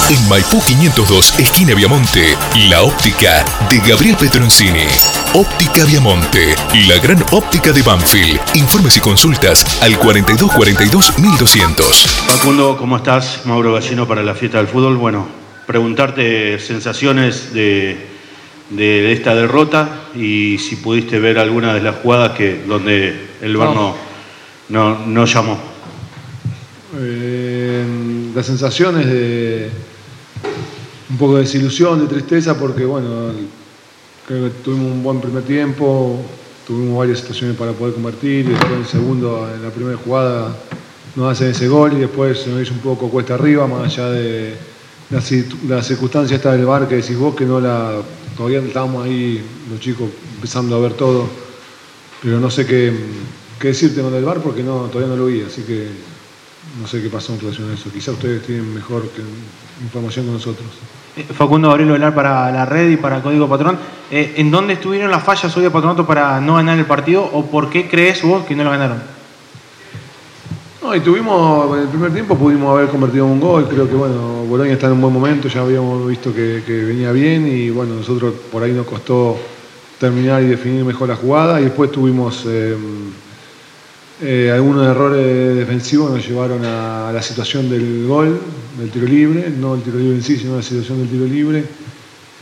[0.09, 2.35] En Maipú 502, esquina Viamonte,
[2.67, 4.87] la óptica de Gabriel Petroncini.
[5.35, 6.55] Óptica Viamonte,
[6.87, 8.39] la gran óptica de Banfield.
[8.55, 12.07] Informes y consultas al 4242 1200.
[12.25, 13.41] Facundo, ¿cómo estás?
[13.45, 14.97] Mauro Gallino para la fiesta del fútbol.
[14.97, 15.27] Bueno,
[15.67, 18.08] preguntarte sensaciones de,
[18.69, 23.73] de esta derrota y si pudiste ver alguna de las jugadas que donde el VAR
[23.73, 23.95] no,
[24.69, 25.59] no, no llamó.
[26.97, 27.85] Eh,
[28.35, 29.69] las sensaciones de
[31.09, 33.31] un poco de desilusión, de tristeza, porque bueno,
[34.27, 36.21] creo que tuvimos un buen primer tiempo,
[36.67, 40.55] tuvimos varias situaciones para poder convertir y después en el segundo, en la primera jugada
[41.15, 44.11] nos hacen ese gol y después se nos hizo un poco cuesta arriba, más allá
[44.11, 44.55] de
[45.09, 45.21] la,
[45.67, 48.01] la circunstancia esta del bar que decís vos, que no la,
[48.37, 51.27] todavía estábamos ahí los chicos empezando a ver todo,
[52.21, 52.93] pero no sé qué,
[53.59, 55.87] qué decirte con el bar porque no, todavía no lo vi, así que
[56.79, 57.91] no sé qué pasó en relación a eso.
[57.91, 59.21] Quizá ustedes tienen mejor que,
[59.83, 60.67] información que nosotros.
[61.17, 63.77] Eh, Facundo Gabriel Velar para la red y para Código Patrón.
[64.11, 67.45] Eh, ¿En dónde estuvieron las fallas hoy de Patronato para no ganar el partido o
[67.45, 69.01] por qué crees vos que no lo ganaron?
[70.95, 74.73] Y tuvimos, en el primer tiempo pudimos haber convertido un gol, creo que bueno, Boloña
[74.73, 78.33] está en un buen momento, ya habíamos visto que, que venía bien y bueno, nosotros
[78.51, 79.37] por ahí nos costó
[79.99, 82.75] terminar y definir mejor la jugada y después tuvimos eh,
[84.21, 88.39] eh, algunos errores defensivos nos llevaron a, la situación del gol,
[88.79, 91.63] del tiro libre, no el tiro libre en sí, sino la situación del tiro libre,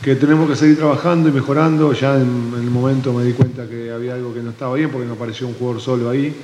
[0.00, 1.92] que tenemos que seguir trabajando y mejorando.
[1.92, 5.06] Ya en, el momento me di cuenta que había algo que no estaba bien porque
[5.06, 6.34] no apareció un jugador solo ahí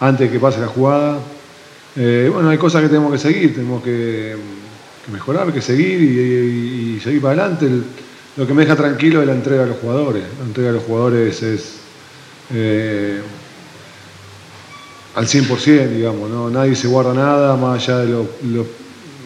[0.00, 1.18] antes de que pase la jugada.
[1.96, 4.34] Eh, bueno, hay cosas que tenemos que seguir, tenemos que,
[5.12, 7.66] mejorar, que seguir y, seguir para adelante.
[7.66, 7.84] El-
[8.36, 10.24] lo que me deja tranquilo es la entrega a los jugadores.
[10.40, 11.76] La entrega a los jugadores es
[12.52, 13.20] eh,
[15.14, 16.50] al 100%, digamos, ¿no?
[16.50, 18.24] nadie se guarda nada, más allá de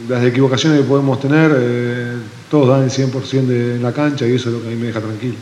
[0.08, 2.12] las equivocaciones que podemos tener, eh,
[2.50, 4.76] todos dan el 100% de, en la cancha y eso es lo que a mí
[4.76, 5.34] me deja tranquilo.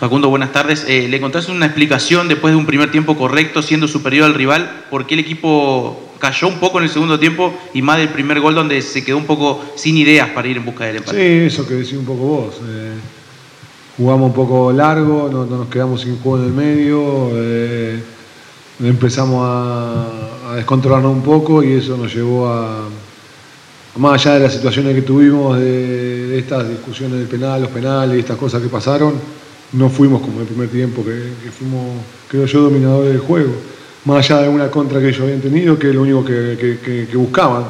[0.00, 0.86] Facundo, buenas tardes.
[0.88, 4.84] Eh, ¿Le encontraste una explicación después de un primer tiempo correcto, siendo superior al rival,
[4.88, 8.40] por qué el equipo cayó un poco en el segundo tiempo y más del primer
[8.40, 11.46] gol donde se quedó un poco sin ideas para ir en busca del Sí, empate?
[11.46, 12.54] eso que decía un poco vos.
[12.66, 12.94] eh,
[13.98, 18.02] jugamos un poco largo, no, no nos quedamos sin juego en el medio, eh,
[18.82, 22.88] empezamos a, descontrolarnos un poco y eso nos llevó a,
[23.96, 28.16] más allá de las situaciones que tuvimos, de, de estas discusiones del penal, los penales
[28.16, 29.14] y estas cosas que pasaron,
[29.72, 31.96] no fuimos como el primer tiempo, que, fuimos,
[32.28, 33.52] creo yo, dominadores del juego.
[34.04, 37.64] Más allá de una contra que ellos habían tenido, que es lo único que, buscaban.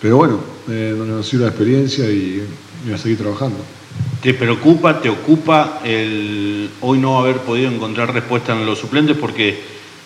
[0.00, 2.42] Pero bueno, eh, sirve la experiencia y,
[2.88, 3.56] y a seguir trabajando.
[4.22, 9.60] ¿Te preocupa, te ocupa el hoy no haber podido encontrar respuesta en los suplentes porque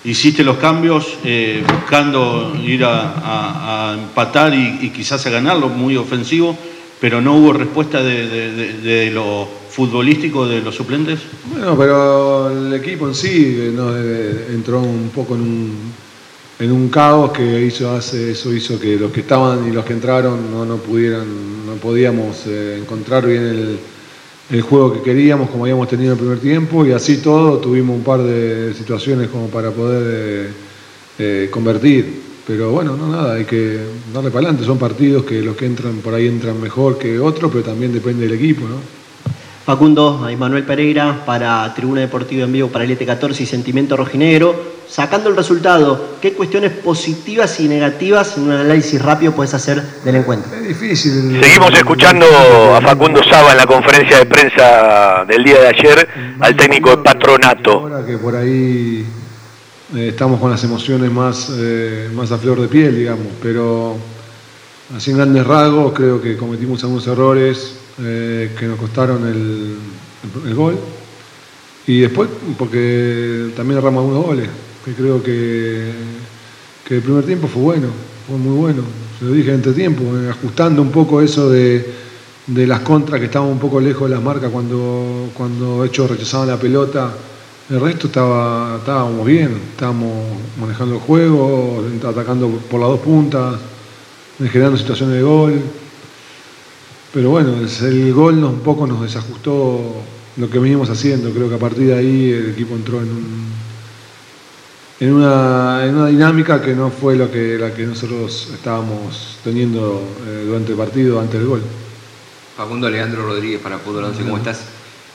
[0.04, 6.56] hiciste los cambios eh, buscando ir a, empatar y, quizás a ganarlo, muy ofensivo,
[7.00, 11.20] pero no hubo respuesta de, de- de- de lo futbolístico de los suplentes?
[11.52, 15.72] Bueno, pero el equipo en sí eh, no, eh, entró un poco en un,
[16.58, 19.92] en un caos que hizo, hace, eso hizo que los que estaban y los que
[19.92, 23.78] entraron no, no pudieran, no podíamos eh, encontrar bien el,
[24.50, 27.96] el juego que queríamos como habíamos tenido en el primer tiempo y así todo tuvimos
[27.96, 30.50] un par de situaciones como para poder eh,
[31.18, 32.26] eh, convertir.
[32.46, 33.80] Pero bueno, no nada, hay que
[34.14, 34.64] darle para adelante.
[34.64, 38.24] Son partidos que los que entran por ahí entran mejor que otros, pero también depende
[38.28, 38.76] del equipo, ¿no?
[39.66, 44.54] Facundo, a Manuel Pereira para Tribuna Deportiva en vivo para el ET14 y Sentimiento Rojinegro.
[44.88, 50.14] Sacando el resultado, ¿qué cuestiones positivas y negativas en un análisis rápido puedes hacer del
[50.14, 50.54] encuentro?
[50.54, 51.40] Es difícil.
[51.42, 52.26] Seguimos escuchando
[52.76, 56.98] a Facundo Saba en la conferencia de prensa del día de ayer al técnico de
[56.98, 57.72] Patronato.
[57.72, 59.04] Ahora que por ahí
[59.96, 63.96] eh, estamos con las emociones más, eh, más a flor de piel, digamos, pero
[64.96, 69.76] así en grandes rasgos creo que cometimos algunos errores eh, que nos costaron el,
[70.46, 70.78] el gol.
[71.86, 72.28] Y después,
[72.58, 74.48] porque también erramos algunos goles,
[74.84, 75.92] que creo que,
[76.84, 77.88] que el primer tiempo fue bueno,
[78.26, 78.82] fue muy bueno.
[79.18, 81.86] Se lo dije entre tiempo, eh, ajustando un poco eso de,
[82.46, 86.48] de las contras que estaban un poco lejos de las marcas cuando, cuando ellos rechazaban
[86.48, 87.12] la pelota.
[87.68, 90.12] El resto estaba, estábamos bien, estábamos
[90.60, 93.56] manejando el juego, atacando por las dos puntas,
[94.38, 95.60] generando situaciones de gol.
[97.16, 99.80] Pero bueno, el gol nos, un poco nos desajustó
[100.36, 101.30] lo que venimos haciendo.
[101.30, 103.46] Creo que a partir de ahí el equipo entró en, un-
[105.00, 110.02] en, una, en una dinámica que no fue lo que, la que nosotros estábamos teniendo
[110.28, 111.62] eh, durante el partido, antes del gol.
[112.54, 114.60] Facundo Leandro Rodríguez para Fútbol 11, ¿cómo estás?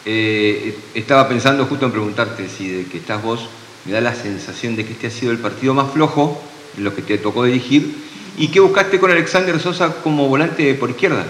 [0.05, 3.41] Eh, estaba pensando justo en preguntarte si de que estás vos,
[3.85, 6.41] me da la sensación de que este ha sido el partido más flojo
[6.77, 7.95] de lo que te tocó dirigir
[8.39, 11.25] y que buscaste con Alexander Sosa como volante por izquierda.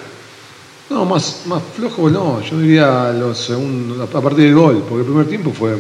[0.92, 5.06] No, más, más flojo no, yo diría los segundos, a partir del gol, porque el
[5.06, 5.78] primer tiempo fue,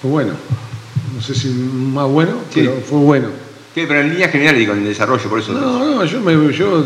[0.00, 0.34] fue bueno.
[1.12, 3.26] No sé si más bueno, pero fue bueno.
[3.74, 5.52] Sí, pero en línea general digo, en el desarrollo, por eso.
[5.52, 6.84] No, no, yo me yo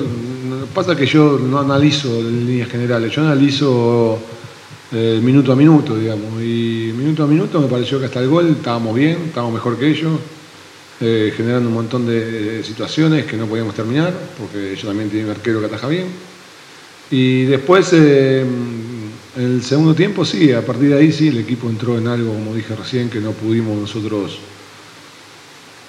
[0.74, 4.18] pasa que yo no analizo en líneas generales, yo analizo
[4.92, 8.56] eh, minuto a minuto, digamos, y minuto a minuto me pareció que hasta el gol
[8.56, 10.18] estábamos bien, estábamos mejor que ellos,
[11.02, 15.36] eh, generando un montón de situaciones que no podíamos terminar, porque ellos también tienen un
[15.36, 16.29] arquero que ataja bien.
[17.10, 18.44] Y después, eh,
[19.36, 22.54] el segundo tiempo, sí, a partir de ahí sí, el equipo entró en algo, como
[22.54, 24.38] dije recién, que no pudimos nosotros,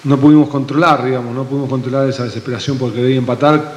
[0.03, 3.75] no pudimos controlar, digamos, no pudimos controlar esa desesperación por querer empatar,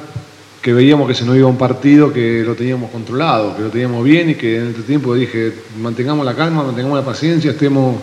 [0.61, 4.03] que veíamos que se nos iba un partido que lo teníamos controlado, que lo teníamos
[4.03, 7.97] bien y que en este tiempo dije, mantengamos la calma, mantengamos la paciencia, estemos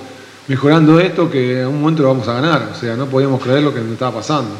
[0.47, 3.64] mejorando esto, que en un momento lo vamos a ganar, o sea, no podíamos creer
[3.64, 4.55] lo que nos estaba pasando.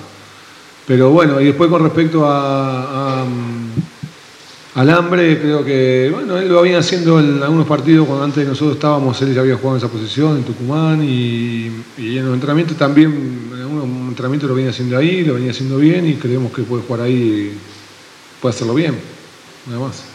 [0.87, 3.25] Pero bueno, y después con respecto a,
[4.75, 8.49] al hambre, creo que, bueno, él lo había haciendo en algunos partidos cuando antes de
[8.49, 12.35] nosotros estábamos, él ya había jugado en esa posición, en Tucumán, y, y en los
[12.35, 16.53] entrenamientos también, en algunos entrenamiento lo venía haciendo ahí, lo venía haciendo bien y creemos
[16.53, 17.59] que puede jugar ahí y
[18.41, 18.95] puede hacerlo bien,
[19.67, 20.09] nada más.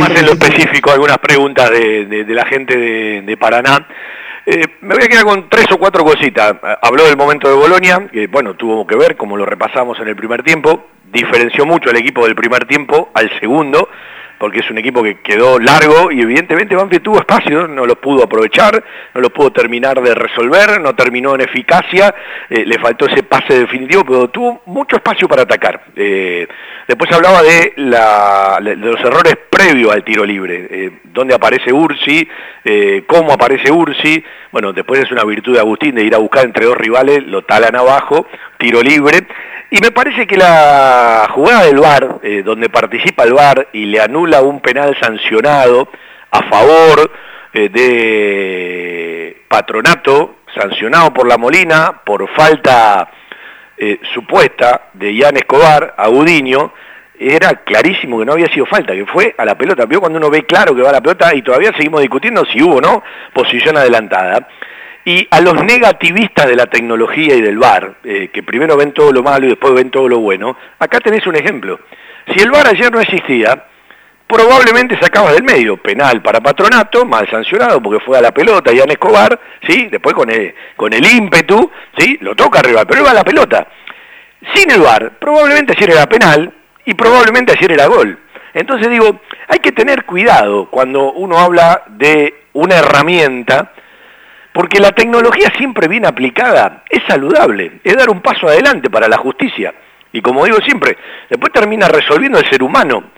[0.00, 3.86] Más en lo específico, algunas preguntas de, de- de la gente de, de Paraná.
[4.46, 6.54] Eh, me voy a quedar con tres o cuatro cositas.
[6.82, 10.16] Habló del momento de Bolonia, que bueno, tuvo que ver, como lo repasamos en el
[10.16, 13.88] primer tiempo, diferenció mucho el equipo del primer tiempo al segundo,
[14.38, 18.24] porque es un equipo que quedó largo y evidentemente Banfield tuvo espacio, no lo pudo
[18.24, 18.82] aprovechar,
[19.14, 22.14] no lo pudo terminar de resolver, no terminó en eficacia,
[22.48, 25.82] eh, le faltó ese pase definitivo, pero tuvo mucho espacio para atacar.
[25.94, 26.48] Eh,
[26.88, 32.26] después hablaba de, la- de los errores previos al tiro libre, eh, dónde aparece Ursi,
[32.64, 36.46] eh, cómo aparece Ursi, bueno, después es una virtud de Agustín de ir a buscar
[36.46, 39.26] entre dos rivales, lo talan abajo, tiro libre,
[39.70, 44.00] y me parece que la jugada del VAR, eh, donde participa el VAR y le
[44.00, 45.88] anula un penal sancionado
[46.30, 47.12] a favor
[47.52, 53.10] eh, de Patronato, sancionado por la Molina por falta
[53.76, 56.72] eh, supuesta de Ian Escobar a Gudiño,
[57.18, 59.84] era clarísimo que no había sido falta, que fue a la pelota.
[59.84, 62.62] Vio cuando uno ve claro que va a la pelota y todavía seguimos discutiendo si
[62.62, 63.02] hubo o no
[63.32, 64.48] posición adelantada.
[65.04, 69.12] Y a los negativistas de la tecnología y del VAR, eh, que primero ven todo
[69.12, 71.80] lo malo y después ven todo lo bueno, acá tenés un ejemplo.
[72.34, 73.64] Si el VAR ayer no existía,
[74.30, 78.90] probablemente sacabas del medio penal para Patronato, mal sancionado porque fue a la pelota Ian
[78.90, 79.88] Escobar, ¿sí?
[79.90, 82.18] después con el, con el ímpetu, ¿sí?
[82.20, 83.66] lo toca arriba, pero iba a la pelota.
[84.54, 86.52] Sin el VAR, probablemente ayer era penal
[86.84, 88.18] y probablemente ayer era gol.
[88.54, 93.72] Entonces digo, hay que tener cuidado cuando uno habla de una herramienta,
[94.52, 99.16] porque la tecnología siempre bien aplicada es saludable, es dar un paso adelante para la
[99.16, 99.72] justicia.
[100.12, 100.96] Y como digo siempre,
[101.28, 103.10] después termina resolviendo el ser humano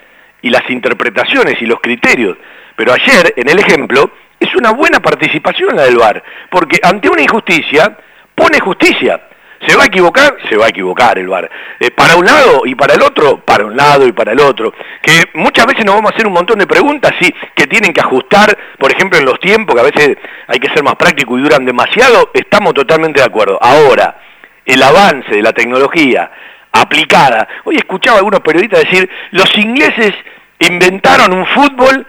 [0.43, 2.37] y las interpretaciones y los criterios.
[2.77, 7.23] Pero ayer, en el ejemplo, es una buena participación la del VAR, porque ante una
[7.23, 7.97] injusticia
[8.35, 9.21] pone justicia.
[9.67, 10.37] ¿Se va a equivocar?
[10.49, 11.49] Se va a equivocar el VAR.
[11.79, 14.73] Eh, para un lado y para el otro, para un lado y para el otro.
[15.01, 18.01] Que muchas veces nos vamos a hacer un montón de preguntas, sí, que tienen que
[18.01, 20.17] ajustar, por ejemplo, en los tiempos, que a veces
[20.49, 23.59] hay que ser más práctico y duran demasiado, estamos totalmente de acuerdo.
[23.63, 24.19] Ahora,
[24.65, 26.31] el avance de la tecnología
[26.73, 27.47] aplicada.
[27.65, 30.13] Hoy escuchaba a algunos periodistas decir, los ingleses
[30.59, 32.07] inventaron un fútbol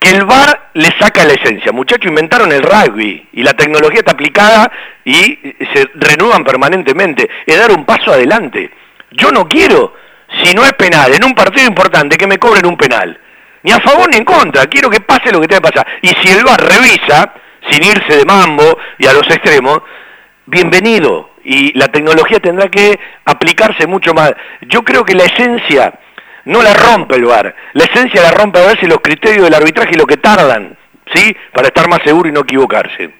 [0.00, 1.72] que el VAR le saca la esencia.
[1.72, 4.72] Muchachos, inventaron el rugby y la tecnología está aplicada
[5.10, 7.28] y se renuevan permanentemente.
[7.46, 8.70] Es dar un paso adelante.
[9.10, 9.94] Yo no quiero,
[10.42, 13.18] si no es penal, en un partido importante, que me cobren un penal.
[13.62, 14.66] Ni a favor ni en contra.
[14.66, 15.86] Quiero que pase lo que tenga que pasar.
[16.02, 17.34] Y si el VAR revisa,
[17.68, 19.80] sin irse de mambo y a los extremos,
[20.46, 21.30] bienvenido.
[21.44, 24.32] Y la tecnología tendrá que aplicarse mucho más.
[24.62, 25.92] Yo creo que la esencia
[26.44, 27.54] no la rompe el VAR.
[27.72, 30.76] La esencia la rompe a veces los criterios del arbitraje y lo que tardan,
[31.12, 31.36] ¿sí?
[31.52, 33.19] Para estar más seguro y no equivocarse.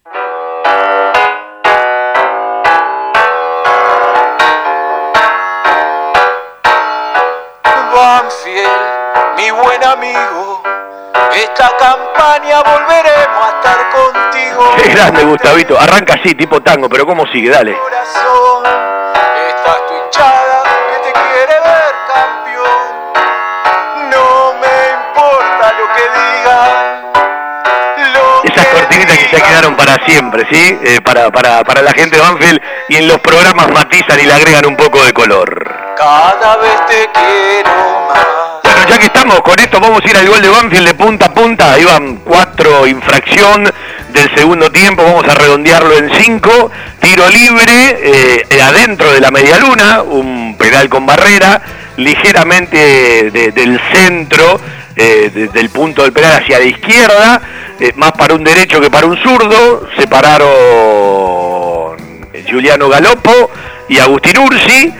[9.91, 10.63] Amigo,
[11.33, 14.75] esta campaña volveremos a estar contigo.
[14.77, 15.79] Qué grande, Gustavito.
[15.79, 17.49] Arranca así, tipo tango, pero ¿cómo sigue?
[17.49, 17.77] Dale.
[17.77, 22.89] Corazón, esta es tu hinchada que te quiere ver campeón.
[24.09, 24.75] No me
[25.07, 27.01] importa lo que digan.
[28.43, 30.79] Esas cortinitas que ya quedaron para siempre, ¿sí?
[30.83, 34.33] Eh, para, para, para la gente de Banfield y en los programas matizan y le
[34.33, 35.95] agregan un poco de color.
[35.97, 38.50] Cada vez te quiero más.
[38.91, 41.33] Ya que estamos con esto, vamos a ir al gol de Banfield de punta a
[41.33, 41.77] punta.
[41.85, 43.63] Van cuatro infracción
[44.11, 46.69] del segundo tiempo, vamos a redondearlo en cinco.
[46.99, 51.61] Tiro libre, eh, adentro de la media luna, un penal con barrera,
[51.95, 54.59] ligeramente de- del centro,
[54.97, 57.41] eh, de- del punto del penal hacia la izquierda,
[57.79, 59.87] eh, más para un derecho que para un zurdo.
[59.97, 60.51] Separaron
[62.45, 63.51] Giuliano Galopo
[63.87, 64.93] y Agustín Ursi.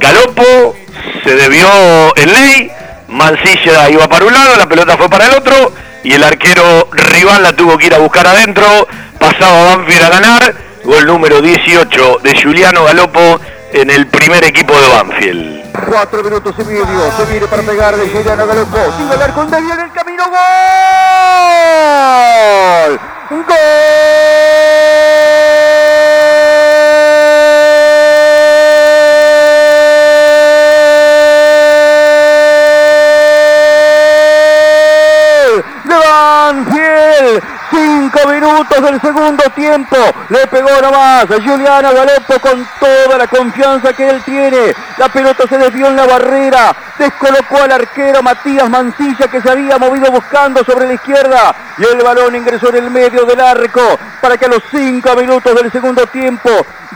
[0.00, 0.74] Galopo
[1.22, 1.68] se debió
[2.16, 2.70] en ley,
[3.08, 7.42] Mancilla iba para un lado, la pelota fue para el otro y el arquero rival
[7.42, 8.86] la tuvo que ir a buscar adentro,
[9.18, 10.54] pasaba Banfield a ganar,
[10.84, 13.40] gol número 18 de Juliano Galopo
[13.72, 15.66] en el primer equipo de Banfield.
[15.88, 16.86] Cuatro minutos y medio.
[17.16, 18.78] Se viene para pegar de Juliano Galopo.
[18.96, 20.24] Sigue el arco en el camino.
[20.24, 20.36] ¡Gol!
[23.30, 25.05] ¡Gol!
[38.80, 39.96] Del segundo tiempo.
[40.28, 44.74] Le pegó nomás a Juliano Galopo con toda la confianza que él tiene.
[44.98, 46.74] La pelota se desvió en la barrera.
[46.98, 51.54] Descolocó al arquero Matías Mancilla que se había movido buscando sobre la izquierda.
[51.78, 53.82] Y el balón ingresó en el medio del arco
[54.20, 56.50] para que a los cinco minutos del segundo tiempo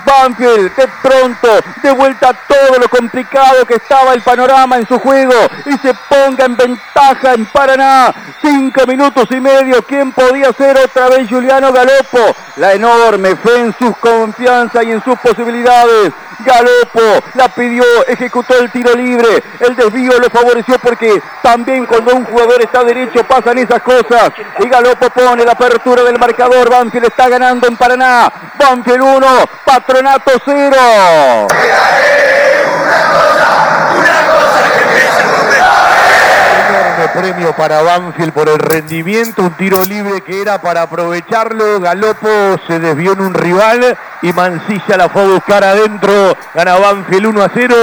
[0.05, 1.49] Banfield de pronto
[1.83, 5.35] de vuelta todo lo complicado que estaba el panorama en su juego
[5.67, 8.15] y se ponga en ventaja en Paraná.
[8.41, 9.83] Cinco minutos y medio.
[9.83, 12.37] ¿Quién podía ser otra vez Juliano Galopo?
[12.57, 16.13] La enorme fe en sus confianza y en sus posibilidades.
[16.45, 19.43] Galopo la pidió, ejecutó el tiro libre.
[19.61, 24.33] El desvío lo favoreció porque también cuando un jugador está derecho pasan esas cosas.
[24.59, 26.71] Y Galopo pone la apertura del marcador.
[26.71, 28.33] Banfield está ganando en Paraná.
[28.59, 29.27] Banfield 1,
[29.65, 31.47] Patronato 0.
[31.51, 32.31] Enorme
[37.13, 41.81] premio para Banfield por el rendimiento, un tiro libre que era para aprovecharlo.
[41.81, 42.29] Galopo
[42.67, 46.37] se desvió en un rival y Mancilla la fue a buscar adentro.
[46.55, 47.75] Gana Banfield 1 a 0,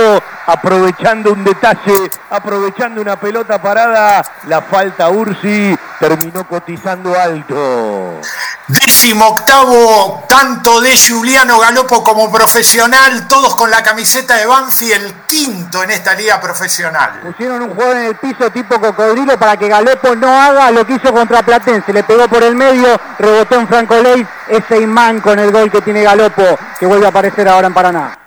[0.47, 4.23] aprovechando un detalle, aprovechando una pelota parada.
[4.47, 8.21] La falta Ursi terminó cotizando alto.
[8.67, 15.83] Décimo octavo tanto de Juliano Galopo como profesional, todos con la camiseta de Banfield, quinto
[15.83, 17.21] en esta liga profesional.
[17.23, 20.93] Pusieron un jugador en el piso tipo cocodrilo para que Galopo no haga lo que
[20.93, 21.91] hizo contra Platense.
[21.93, 25.81] Le pegó por el medio, rebotó en Franco Leis, ese imán con el gol que
[25.81, 26.43] tiene Galopo,
[26.79, 28.19] que vuelve a aparecer ahora en Paraná.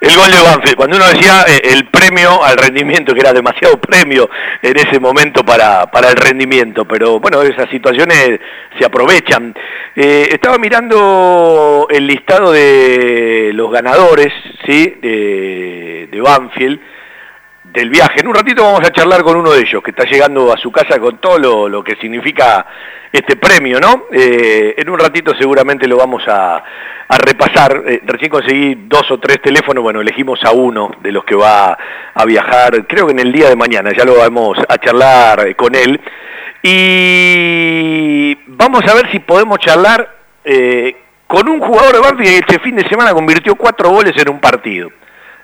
[0.00, 3.78] El gol de Banfield, cuando uno decía eh, el premio al rendimiento, que era demasiado
[3.78, 4.30] premio
[4.62, 8.40] en ese momento para, para el rendimiento, pero bueno, esas situaciones
[8.78, 9.54] se aprovechan.
[9.94, 14.32] Eh, estaba mirando el listado de los ganadores,
[14.64, 14.98] ¿sí?
[15.02, 16.80] De Banfield,
[17.72, 18.20] del viaje.
[18.20, 20.70] En un ratito vamos a charlar con uno de ellos, que está llegando a su
[20.70, 22.66] casa con todo lo, lo que significa
[23.12, 24.04] este premio, ¿no?
[24.12, 26.62] Eh, en un ratito seguramente lo vamos a,
[27.08, 27.82] a repasar.
[27.86, 31.76] Eh, recién conseguí dos o tres teléfonos, bueno, elegimos a uno de los que va
[32.14, 35.54] a viajar, creo que en el día de mañana, ya lo vamos a charlar eh,
[35.54, 36.00] con él.
[36.62, 40.94] Y vamos a ver si podemos charlar eh,
[41.26, 44.40] con un jugador de Banfield que este fin de semana convirtió cuatro goles en un
[44.40, 44.90] partido.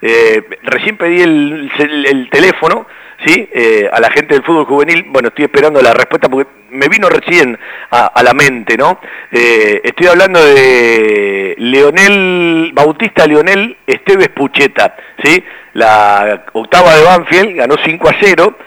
[0.03, 2.87] Eh, recién pedí el, el- el teléfono,
[3.25, 3.49] ¿sí?
[3.53, 7.09] Eh, a la gente del fútbol juvenil, bueno, estoy esperando la respuesta porque me vino
[7.09, 7.59] recién
[7.91, 9.01] a, a la mente, ¿no?
[9.33, 15.43] Eh, estoy hablando de Leonel, Bautista Leonel Esteves Pucheta, ¿sí?
[15.75, 18.59] La octava de Banfield ganó 5 a 0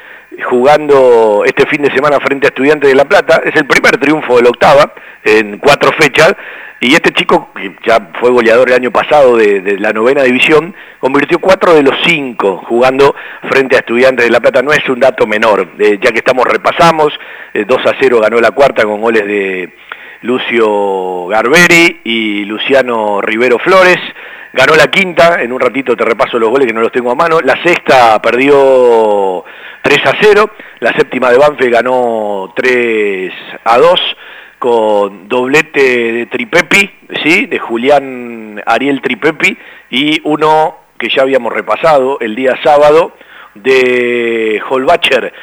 [0.49, 3.41] jugando este fin de semana frente a Estudiantes de La Plata.
[3.43, 6.33] Es el primer triunfo de la octava en cuatro fechas.
[6.81, 11.39] Y este chico, que ya fue goleador el año pasado de, la novena división, convirtió
[11.39, 13.15] cuatro de los cinco jugando
[13.49, 14.61] frente a Estudiantes de La Plata.
[14.61, 17.11] No es un dato menor, eh, ya que estamos repasamos,
[17.53, 19.75] eh, 2 a 0 ganó la cuarta con goles de
[20.21, 23.99] Lucio Garberi y Luciano Rivero Flores.
[24.53, 27.15] Ganó la quinta, en un ratito te repaso los goles que no los tengo a
[27.15, 27.41] mano.
[27.41, 29.43] La sexta perdió
[29.81, 30.49] 3 a 0.
[30.79, 33.33] La séptima de Banfield ganó 3
[33.65, 34.17] a 2
[34.59, 36.91] con doblete de Tripepi,
[37.23, 37.45] ¿sí?
[37.45, 39.57] de Julián Ariel Tripepi
[39.89, 43.13] y uno que ya habíamos repasado el día sábado
[43.55, 45.33] de Holbacher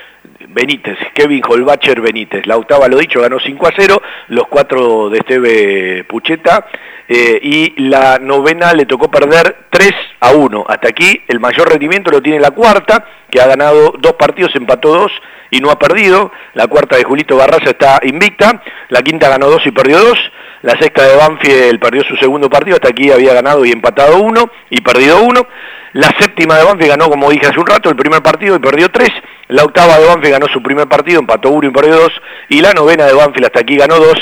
[0.49, 2.47] Benítez, Kevin Holbacher Benítez.
[2.47, 6.67] La octava, lo dicho, ganó 5 a 0, los cuatro de Esteve Pucheta,
[7.09, 10.65] eh, y la novena le tocó perder 3 a 1.
[10.69, 14.93] Hasta aquí el mayor rendimiento lo tiene la cuarta, que ha ganado dos partidos, empató
[14.93, 15.13] dos
[15.51, 16.33] y no ha perdido.
[16.55, 20.19] La cuarta de Julito Barraza está invicta, la quinta ganó dos y perdió dos.
[20.63, 24.51] La sexta de Banfield perdió su segundo partido, hasta aquí había ganado y empatado uno
[24.71, 25.47] y perdido uno.
[25.93, 28.89] La séptima de Banfield ganó, como dije hace un rato, el primer partido y perdió
[28.91, 29.11] tres.
[29.49, 32.13] La octava de Banfield ganó su primer partido, empató uno y perdió dos.
[32.49, 34.19] Y la novena de Banfield hasta aquí ganó dos,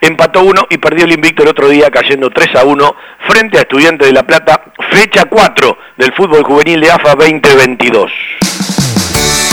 [0.00, 2.96] empató uno y perdió el invicto el otro día cayendo 3 a 1
[3.28, 8.91] frente a Estudiantes de La Plata, fecha 4 del fútbol juvenil de AFA 2022.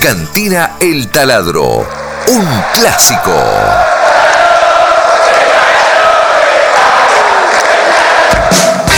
[0.00, 1.88] Cantina El Taladro,
[2.28, 3.87] un clásico.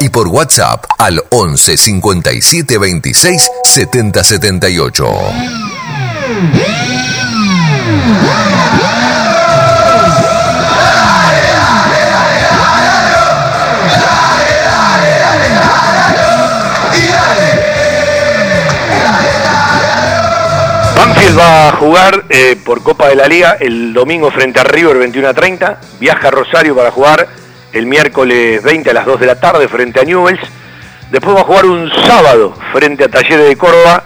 [0.00, 5.06] y por WhatsApp al 11 57 26 70 78.
[20.96, 24.98] Banfield va a jugar eh, por Copa de la Liga el domingo frente a River
[24.98, 25.80] 21 a 30.
[26.00, 30.00] Viaja a Rosario para jugar el miércoles 20 a las 2 de la tarde frente
[30.00, 30.40] a Newells.
[31.10, 34.04] Después va a jugar un sábado frente a Talleres de Córdoba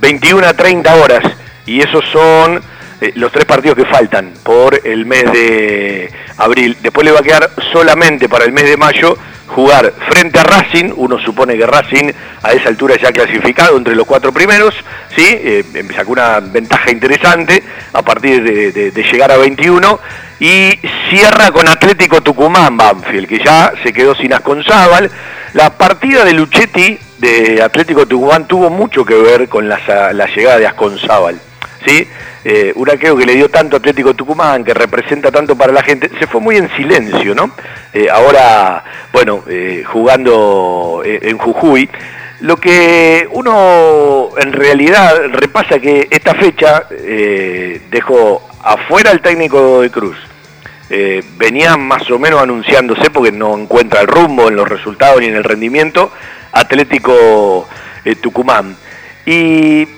[0.00, 1.22] 21 a 30 horas.
[1.66, 2.62] Y esos son
[3.00, 6.76] eh, los tres partidos que faltan por el mes de abril.
[6.80, 9.16] Después le va a quedar solamente para el mes de mayo
[9.46, 12.10] jugar frente a Racing, uno supone que Racing
[12.42, 14.74] a esa altura ya ha clasificado entre los cuatro primeros,
[15.16, 15.24] ¿sí?
[15.26, 15.64] Eh,
[15.94, 20.00] sacó una ventaja interesante a partir de, llegar a 21
[20.40, 20.78] y
[21.10, 25.10] cierra con Atlético Tucumán Banfield, que ya se quedó sin Asconzábal.
[25.52, 29.78] La partida de Luchetti de Atlético Tucumán tuvo mucho que ver con la,
[30.12, 31.40] la llegada de Asconzábal,
[31.84, 32.08] ¿sí?
[32.44, 36.40] Eh, que le dio tanto Atlético Tucumán, que representa tanto para la gente, se fue
[36.40, 37.50] muy en silencio, ¿no?
[37.92, 41.88] Eh, ahora, bueno, eh, jugando eh, en Jujuy,
[42.40, 46.86] lo que uno en realidad repasa que esta fecha
[47.90, 50.16] dejó afuera al técnico de Cruz.
[51.38, 55.36] Venía más o menos anunciándose porque no encuentra el rumbo en los resultados ni en
[55.36, 56.12] el rendimiento
[56.52, 57.66] Atlético
[58.20, 58.76] Tucumán.
[59.24, 59.88] Y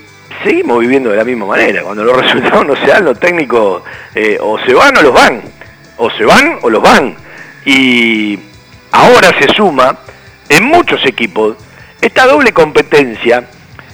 [0.43, 1.83] seguimos viviendo de la misma manera.
[1.83, 3.83] Cuando los resultados no se dan, los técnicos
[4.15, 5.43] eh, o se van o los van.
[5.99, 7.15] O se van o los van.
[7.65, 8.39] Y
[8.93, 9.99] ahora se suma
[10.49, 11.57] en muchos equipos
[12.01, 13.45] esta doble competencia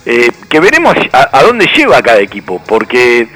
[0.04, 2.62] eh, que veremos a, dónde lleva cada equipo.
[2.66, 3.26] Porque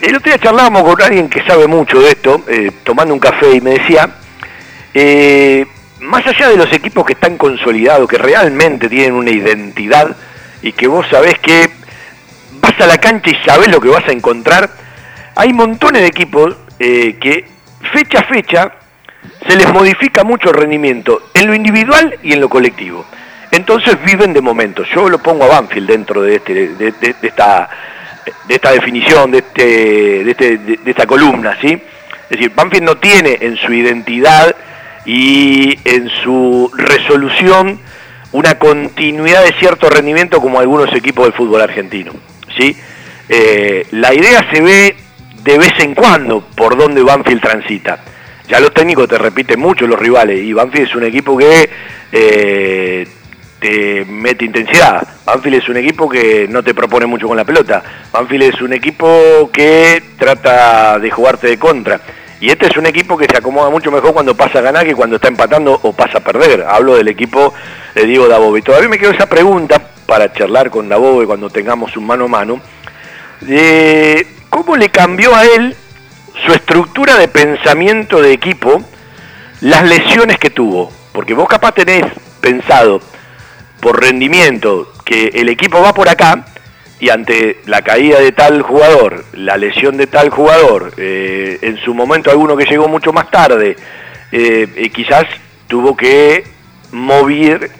[0.00, 3.54] el otro día charlábamos con alguien que sabe mucho de esto, eh, tomando un café,
[3.54, 4.08] y me decía,
[6.00, 10.16] más allá de los equipos que están consolidados, que realmente tienen una identidad
[10.62, 11.81] y que vos sabés que
[12.62, 14.70] vas a la cancha y sabés lo que vas a encontrar,
[15.34, 17.44] hay montones de equipos eh, que
[17.92, 18.72] fecha a fecha
[19.46, 23.04] se les modifica mucho el rendimiento en lo individual y en lo colectivo.
[23.50, 24.88] Entonces viven de momentos.
[24.94, 27.68] Yo lo pongo a Banfield dentro de, este, de, de- de esta,
[28.48, 31.68] de esta definición, de, este, este- de esta columna, ¿sí?
[32.24, 34.54] Es decir, Banfield no tiene en su identidad
[35.04, 37.78] y en su resolución
[38.32, 42.12] una continuidad de cierto rendimiento como algunos equipos del fútbol argentino,
[42.56, 42.76] ¿sí?
[43.28, 44.96] Eh, la idea se ve
[45.42, 47.98] de vez en cuando por donde Banfield transita.
[48.48, 51.70] Ya los técnicos te repiten mucho los rivales y Banfield es un equipo que
[52.12, 53.06] eh,
[53.58, 55.06] te mete intensidad.
[55.24, 57.82] Banfield es un equipo que no te propone mucho con la pelota.
[58.12, 62.00] Banfield es un equipo que trata de jugarte de contra.
[62.40, 64.96] Y este es un equipo que se acomoda mucho mejor cuando pasa a ganar que
[64.96, 66.66] cuando está empatando o pasa a perder.
[66.68, 67.54] Hablo del equipo
[67.94, 68.62] de Diego Dabove.
[68.62, 69.80] Todavía me quedo esa pregunta
[70.12, 72.60] para charlar con Dabove cuando tengamos un mano a mano.
[73.40, 75.74] De cómo le cambió a él
[76.44, 78.84] su estructura de pensamiento de equipo
[79.62, 80.92] las lesiones que tuvo.
[81.12, 82.04] Porque vos capaz tenés
[82.42, 83.00] pensado
[83.80, 86.44] por rendimiento que el equipo va por acá
[87.00, 91.94] y ante la caída de tal jugador, la lesión de tal jugador, eh, en su
[91.94, 93.76] momento alguno que llegó mucho más tarde,
[94.30, 95.24] eh, eh, quizás
[95.68, 96.44] tuvo que
[96.90, 97.70] mover,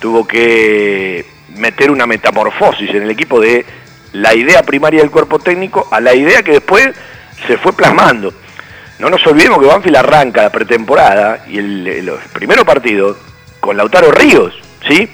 [0.00, 3.64] tuvo que meter una metamorfosis en el equipo de
[4.12, 6.88] la idea primaria del cuerpo técnico a la idea que después
[7.46, 8.32] se fue plasmando.
[8.98, 13.16] No nos olvidemos que Banfield arranca la pretemporada y el, el- los primeros partidos
[13.60, 14.54] con Lautaro Ríos,
[14.88, 15.08] ¿sí?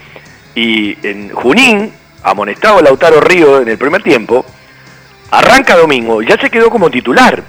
[0.55, 4.45] Y en Junín, amonestado Lautaro Ríos en el primer tiempo,
[5.31, 7.43] arranca domingo, ya se quedó como titular.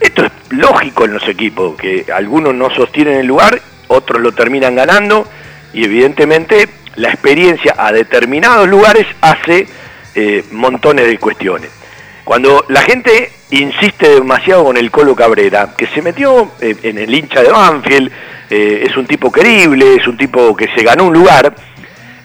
[0.00, 4.74] Esto es lógico en los equipos, que algunos no sostienen el lugar, otros lo terminan
[4.74, 5.26] ganando
[5.72, 9.66] y evidentemente la experiencia a determinados lugares hace
[10.14, 11.70] eh, montones de cuestiones.
[12.24, 17.14] Cuando la gente insiste demasiado con el Colo Cabrera, que se metió eh, en el
[17.14, 18.10] hincha de Banfield,
[18.50, 21.54] eh, es un tipo querible, es un tipo que se ganó un lugar,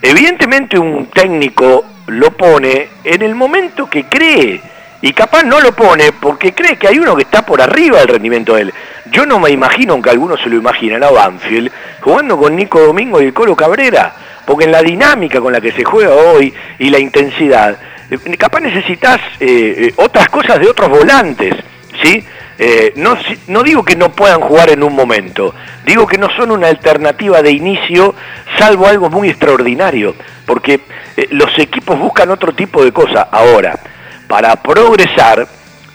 [0.02, 4.62] evidentemente un técnico lo pone en el momento que cree
[5.02, 8.08] y capaz no lo pone porque cree que hay uno que está por arriba del
[8.08, 8.74] rendimiento de él.
[9.12, 13.22] Yo no me imagino, aunque algunos se lo imaginan, a Banfield jugando con Nico Domingo
[13.22, 14.14] y el Colo Cabrera,
[14.46, 17.78] porque en la dinámica con la que se juega hoy y la intensidad,
[18.10, 21.56] eh, capaz necesitas eh, eh, otras cosas de otros volantes,
[22.04, 22.24] ¿sí?
[22.64, 23.18] Eh, no,
[23.48, 27.42] no digo que no puedan jugar en un momento, digo que no son una alternativa
[27.42, 28.14] de inicio,
[28.60, 30.14] salvo algo muy extraordinario,
[30.46, 30.82] porque
[31.18, 33.26] eh, los equipos buscan otro tipo de cosas.
[33.32, 33.80] Ahora,
[34.28, 35.48] para progresar,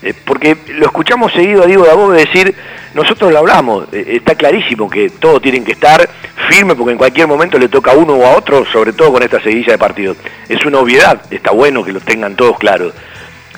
[0.03, 2.55] eh, porque lo escuchamos seguido a Diego Dabove decir,
[2.95, 6.09] nosotros lo hablamos, eh, está clarísimo que todos tienen que estar
[6.49, 9.23] firmes porque en cualquier momento le toca a uno o a otro, sobre todo con
[9.23, 10.17] esta seguilla de partidos.
[10.49, 12.95] Es una obviedad, está bueno que lo tengan todos claros.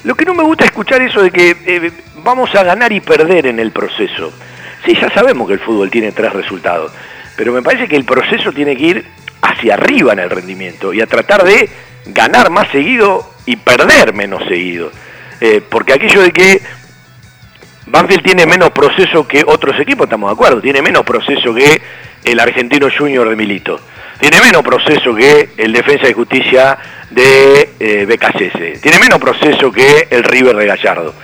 [0.04, 3.00] Lo que no me gusta es escuchar eso de que eh, vamos a ganar y
[3.00, 4.32] perder en el proceso.
[4.84, 6.92] Sí, ya sabemos que el fútbol tiene tres resultados,
[7.36, 9.06] pero me parece que el proceso tiene que ir
[9.42, 11.68] hacia arriba en el rendimiento y a tratar de
[12.06, 14.90] ganar más seguido y perder menos seguido.
[15.40, 16.60] Eh, porque aquello de que
[17.86, 21.80] Banfield tiene menos proceso que otros equipos, estamos de acuerdo, tiene menos proceso que
[22.24, 23.80] el argentino junior de Milito,
[24.20, 26.78] tiene menos proceso que el defensa de justicia
[27.10, 31.14] de eh, tiene menos proceso que el River de Gallardo,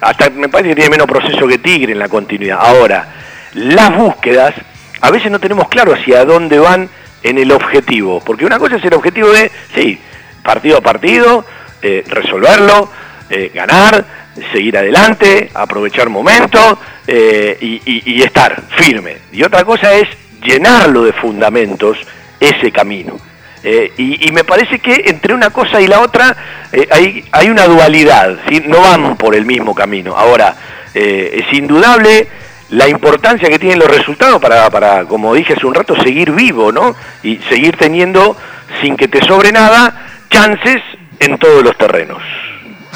[0.00, 2.58] hasta me parece que tiene menos proceso que Tigre en la continuidad.
[2.60, 3.08] Ahora,
[3.54, 4.54] las búsquedas,
[5.00, 6.88] a veces no tenemos claro hacia dónde van
[7.22, 10.00] en el objetivo, porque una cosa es el objetivo de, sí,
[10.42, 11.44] partido a partido,
[11.82, 12.90] eh, resolverlo,
[13.30, 14.04] eh, ganar,
[14.52, 19.18] seguir adelante, aprovechar momentos eh, y, estar firme.
[19.32, 20.08] Y otra cosa es
[20.42, 21.98] llenarlo de fundamentos
[22.38, 23.16] ese camino.
[23.62, 26.36] Eh, y, me parece que entre una cosa y la otra
[26.72, 30.16] eh, hay, hay una dualidad, no van por el mismo camino.
[30.16, 30.54] Ahora,
[30.94, 32.26] es indudable
[32.70, 36.72] la importancia que tienen los resultados para, para, como dije hace un rato, seguir vivo,
[36.72, 36.96] ¿no?
[37.22, 38.36] Y seguir teniendo,
[38.80, 40.82] sin que te sobre nada, chances
[41.20, 42.20] en todos los terrenos.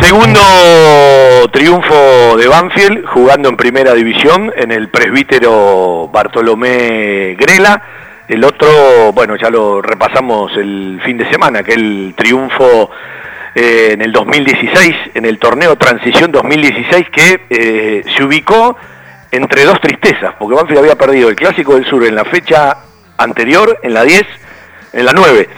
[0.00, 0.40] Segundo
[1.52, 8.07] triunfo de Banfield jugando en primera división en el presbítero Bartolomé Grela.
[8.28, 12.90] El otro, bueno, ya lo repasamos el fin de semana, que el triunfo
[13.54, 18.76] eh, en el 2016, en el torneo Transición 2016, que eh, se ubicó
[19.30, 22.76] entre dos tristezas, porque Banfield había perdido el Clásico del Sur en la fecha
[23.16, 24.22] anterior, en la 10,
[24.92, 25.48] en la 9.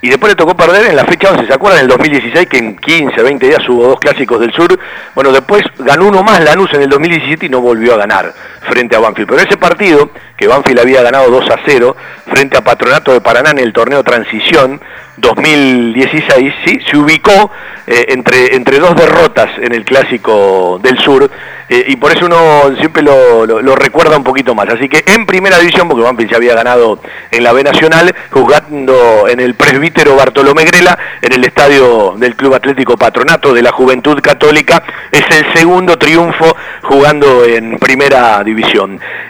[0.00, 1.78] Y después le tocó perder en la fecha 11, ¿se acuerdan?
[1.78, 4.76] En el 2016, que en 15, 20 días hubo dos clásicos del sur.
[5.14, 8.34] Bueno, después ganó uno más Lanús en el 2017 y no volvió a ganar.
[8.62, 9.28] Frente a Banfield.
[9.28, 11.96] Pero ese partido, que Banfield había ganado 2 a 0
[12.26, 14.80] frente a Patronato de Paraná en el torneo Transición
[15.18, 17.50] 2016, sí, se ubicó
[17.86, 21.30] eh, entre, entre dos derrotas en el Clásico del Sur
[21.68, 24.68] eh, y por eso uno siempre lo, recuerda un poquito más.
[24.68, 27.00] Así que en primera división, porque Banfield ya había ganado
[27.30, 32.54] en la B Nacional, jugando en el presbítero Bartolomé Grela, en el estadio del Club
[32.54, 38.51] Atlético Patronato de la Juventud Católica, es el segundo triunfo jugando en primera división.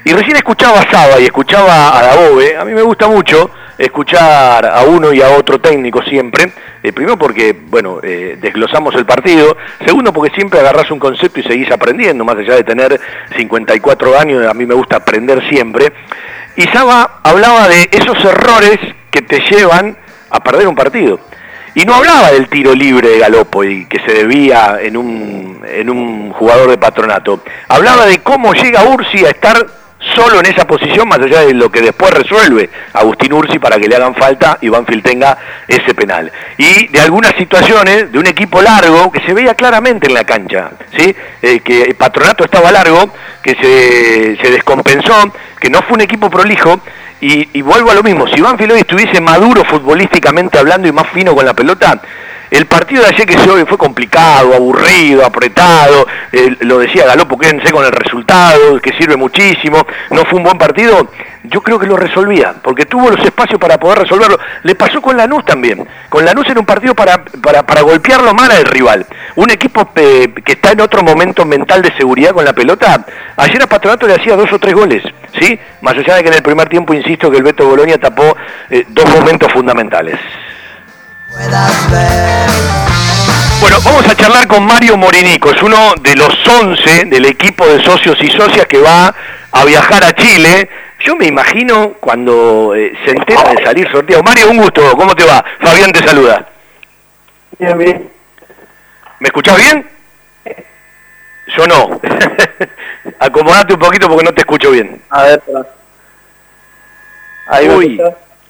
[0.04, 4.66] Y recién escuchaba a Saba y escuchaba a Dabove, a mí me gusta mucho escuchar
[4.66, 6.52] a uno y a otro técnico siempre.
[6.82, 9.56] Eh, primero porque, bueno, eh, desglosamos el partido.
[9.84, 13.00] Segundo porque siempre agarras un concepto y seguís aprendiendo, más allá de tener
[13.36, 15.92] 54 años, a mí me gusta aprender siempre.
[16.56, 18.78] Y Saba hablaba de esos errores
[19.10, 19.96] que te llevan
[20.30, 21.20] a perder un partido.
[21.74, 25.90] Y no hablaba del tiro libre de Galopo y que se debía en un, en
[25.90, 27.40] un jugador de patronato.
[27.68, 29.66] Hablaba de cómo llega Ursi a estar
[30.14, 33.88] solo en esa posición, más allá de lo que después resuelve Agustín Ursi para que
[33.88, 35.38] le hagan falta y Banfield tenga
[35.68, 36.30] ese penal.
[36.58, 40.70] Y de algunas situaciones de un equipo largo que se veía claramente en la cancha,
[40.96, 41.14] ¿sí?
[41.40, 46.28] Eh, que el patronato estaba largo, que se, se descompensó, que no fue un equipo
[46.30, 46.80] prolijo.
[47.20, 51.08] Y, y vuelvo a lo mismo, si Banfield hoy estuviese maduro futbolísticamente hablando y más
[51.10, 52.02] fino con la pelota,
[52.52, 57.72] el partido de ayer que se fue complicado, aburrido, apretado, eh, lo decía Galopo, quédense
[57.72, 61.10] con el resultado, que sirve muchísimo, no fue un buen partido,
[61.44, 64.38] yo creo que lo resolvía, porque tuvo los espacios para poder resolverlo.
[64.64, 65.88] Le pasó con Lanús también.
[66.10, 69.06] Con Lanús era un partido para, para, para golpearlo mal al rival.
[69.36, 73.06] Un equipo eh, que está en otro momento mental de seguridad con la pelota,
[73.38, 75.02] ayer a Patronato le hacía dos o tres goles,
[75.40, 75.58] ¿sí?
[75.80, 78.36] Más allá de que en el primer tiempo, insisto, que el Beto Bolonia tapó
[78.68, 80.18] eh, dos momentos fundamentales.
[83.60, 87.82] Bueno, vamos a charlar con Mario Morinico, es uno de los 11 del equipo de
[87.82, 89.14] socios y socias que va
[89.50, 90.68] a viajar a Chile.
[91.00, 94.22] Yo me imagino cuando eh, se entera de salir sorteado.
[94.22, 95.42] Mario, un gusto, ¿cómo te va?
[95.60, 96.46] Fabián te saluda.
[97.58, 98.10] Bien, bien.
[99.20, 99.88] ¿Me escuchás bien?
[101.56, 102.00] Yo no.
[103.18, 105.00] Acomodate un poquito porque no te escucho bien.
[105.08, 105.66] A ver, espera.
[107.48, 108.00] Ahí Uy.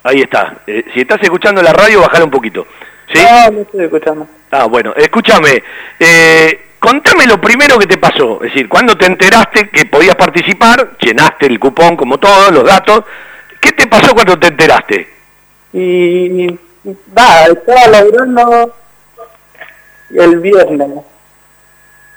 [0.03, 0.59] Ahí está.
[0.67, 2.67] Eh, si estás escuchando la radio, bajala un poquito.
[3.13, 3.21] ¿Sí?
[3.23, 4.27] No, no estoy escuchando.
[4.51, 5.63] Ah, bueno, escúchame.
[5.99, 8.43] Eh, contame lo primero que te pasó.
[8.43, 13.05] Es decir, cuando te enteraste que podías participar, llenaste el cupón como todos, los datos.
[13.61, 15.09] ¿Qué te pasó cuando te enteraste?
[15.73, 16.59] Y
[17.15, 18.75] nada, estaba laburando
[20.11, 20.91] el viernes.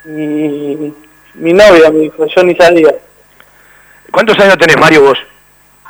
[0.04, 0.92] Y
[1.34, 2.94] mi novia me dijo, yo ni sabía.
[4.10, 5.18] ¿Cuántos años tenés, Mario, vos?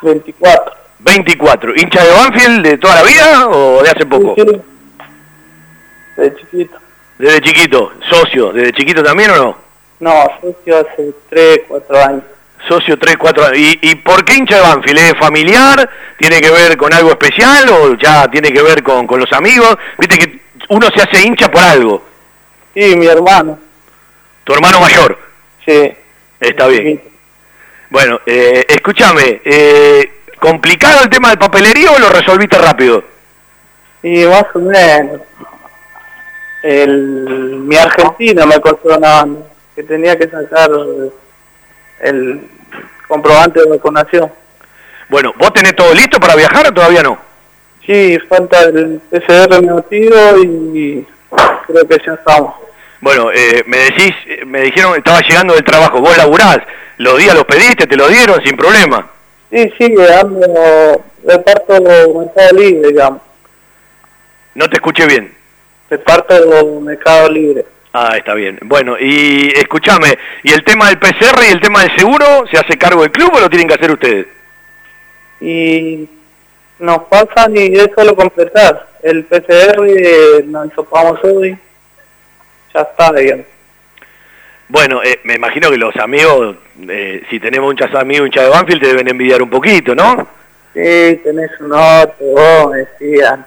[0.01, 0.76] 24.
[0.99, 1.73] 24.
[1.75, 4.35] ¿Hincha de Banfield de toda la vida o de hace poco?
[6.15, 6.77] De chiquito.
[7.17, 7.91] Desde chiquito.
[8.09, 8.51] ¿Socio?
[8.51, 9.57] ¿Desde chiquito también o no?
[9.99, 12.23] No, socio hace 3, 4 años.
[12.67, 13.57] Socio 3, 4 años.
[13.57, 14.99] ¿Y, ¿Y por qué hincha de Banfield?
[14.99, 15.89] ¿Es familiar?
[16.17, 19.77] ¿Tiene que ver con algo especial o ya tiene que ver con, con los amigos?
[19.97, 20.39] Viste que
[20.69, 22.03] uno se hace hincha por algo.
[22.73, 23.57] Sí, mi hermano.
[24.43, 25.17] ¿Tu hermano mayor?
[25.65, 25.93] Sí.
[26.39, 27.01] Está bien.
[27.89, 33.03] Bueno, eh, escúchame, eh, ¿complicado el tema del papelerío o lo resolviste rápido?
[34.03, 35.21] Y más o menos.
[36.63, 39.25] El, mi argentino me costó más,
[39.75, 40.69] que tenía que sacar
[42.01, 42.41] el
[43.07, 44.31] comprobante de vacunación.
[45.09, 47.17] Bueno, ¿vos tenés todo listo para viajar o todavía no?
[47.85, 51.07] Sí, falta el PCR negativo y
[51.67, 52.53] creo que ya estamos.
[52.99, 56.59] Bueno, eh, me decís, eh, me dijeron que estaba llegando del trabajo, vos laburás,
[56.97, 59.07] los días los pediste, te los dieron sin problema.
[59.49, 63.21] Sí, sí, ando, reparto Mercado Libre, digamos.
[64.55, 65.33] No te escuché bien.
[65.89, 66.33] Reparto
[66.81, 67.65] Mercado Libre.
[67.93, 68.59] Ah, está bien.
[68.63, 72.77] Bueno, y escúchame, ¿y el tema del PCR y el tema del seguro se hace
[72.77, 74.27] cargo del club o lo tienen que hacer ustedes?
[75.39, 76.09] Y
[76.79, 78.87] nos pasan y es solo completar.
[79.01, 81.57] El PCR eh, nos topamos hoy.
[82.73, 83.45] Ya está, digamos.
[84.69, 86.57] Bueno, eh, me imagino que los amigos,
[86.89, 90.27] eh, si tenemos muchos amigos hinchas de Banfield, te deben envidiar un poquito, ¿no?
[90.73, 92.85] Sí, tenés un otro, vos, me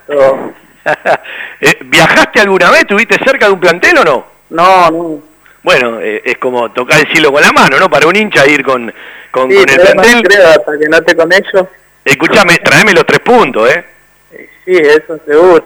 [0.06, 0.52] todo.
[1.60, 2.86] Eh, ¿Viajaste alguna vez?
[2.86, 4.26] ¿Tuviste cerca de un plantel o no?
[4.48, 5.22] No, no.
[5.62, 7.90] Bueno, eh, es como tocar el cielo con la mano, ¿no?
[7.90, 8.92] Para un hincha ir con,
[9.30, 10.22] con, Sí, con el pero no plantel.
[10.22, 11.66] creo hasta que no esté con ellos.
[12.02, 13.84] Escúchame, tráeme los tres puntos, ¿eh?
[14.64, 15.62] Sí, eso seguro.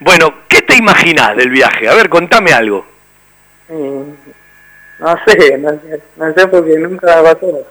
[0.00, 1.88] Bueno, ¿qué te imaginás del viaje?
[1.88, 2.84] A ver, contame algo.
[3.68, 4.02] Mm,
[5.00, 7.66] No sé, no sé, no sé porque nunca pasó.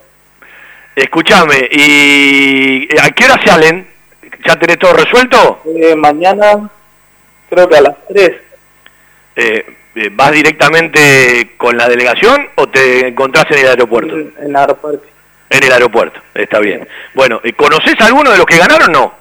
[0.95, 3.87] Escúchame, ¿y a qué hora salen?
[4.45, 5.61] ¿Ya tenés todo resuelto?
[5.65, 6.69] Eh, mañana
[7.49, 8.31] creo que a las 3.
[9.35, 9.65] Eh,
[10.11, 14.15] ¿Vas directamente con la delegación o te encontrás en el aeropuerto?
[14.17, 15.07] En el aeropuerto.
[15.49, 16.87] En el aeropuerto, está bien.
[17.13, 19.13] Bueno, ¿y ¿conoces a alguno de los que ganaron no?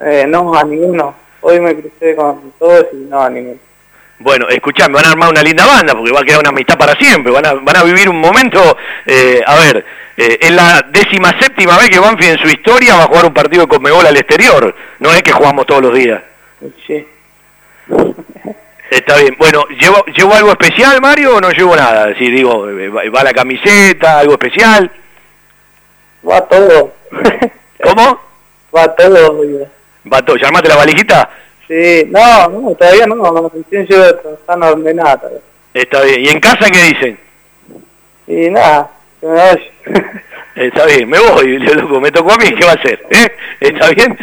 [0.00, 1.14] Eh, no, a ninguno.
[1.42, 3.58] Hoy me crucé con todos y no, a ninguno.
[4.20, 6.94] Bueno, escuchame, van a armar una linda banda porque va a quedar una amistad para
[6.94, 7.32] siempre.
[7.32, 11.78] Van a, van a vivir un momento, eh, a ver, eh, es la décima séptima
[11.78, 14.74] vez que Banfield en su historia va a jugar un partido con Conmebol al exterior.
[14.98, 16.20] No es que jugamos todos los días.
[16.86, 17.06] Sí.
[18.90, 19.36] Está bien.
[19.38, 22.14] Bueno, ¿llevo, ¿llevo algo especial, Mario, o no llevo nada?
[22.18, 24.90] Si digo, eh, va, la camiseta, algo especial.
[26.28, 26.92] Va todo.
[27.82, 28.20] ¿Cómo?
[28.76, 29.46] Va todo.
[30.12, 30.36] Va todo.
[30.36, 31.30] ¿Llamaste la valijita?
[31.70, 34.04] Sí, no, no, todavía no, no, recién llevo
[34.34, 35.20] están ordenadas.
[35.20, 35.40] todavía.
[35.72, 36.20] Está bien.
[36.24, 37.18] ¿Y en casa qué dicen?
[38.26, 38.90] Y nada,
[39.20, 39.60] que me vaya.
[40.56, 43.00] Está bien, me voy, loco, me tocó a mí, ¿qué va a hacer?
[43.10, 43.28] ¿Eh?
[43.60, 44.18] ¿Está bien?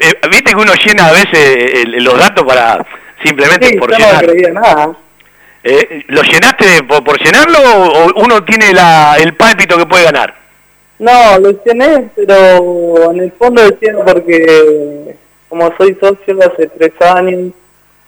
[0.00, 2.84] Eh, Viste que uno llena a veces eh, los datos para
[3.22, 4.26] simplemente Sí, por yo llenar.
[4.26, 4.96] no creía nada.
[5.62, 10.34] Eh, ¿Lo llenaste por, por llenarlo o uno tiene la, el pálpito que puede ganar?
[10.98, 15.16] No, lo llené, pero en el fondo decía porque
[15.50, 17.52] como soy socio hace tres años,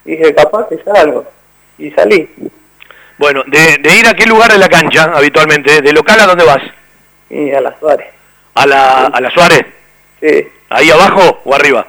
[0.05, 1.27] dije capaz que salgo.
[1.79, 2.29] Y salí.
[3.19, 6.45] Bueno, de, de ir a qué lugar de la cancha habitualmente, de local a dónde
[6.45, 6.63] vas?
[7.29, 8.09] Y a las Suárez.
[8.55, 9.67] ¿A la, a la Suárez?
[10.21, 10.49] Sí.
[10.71, 11.87] ¿Ahí abajo o arriba?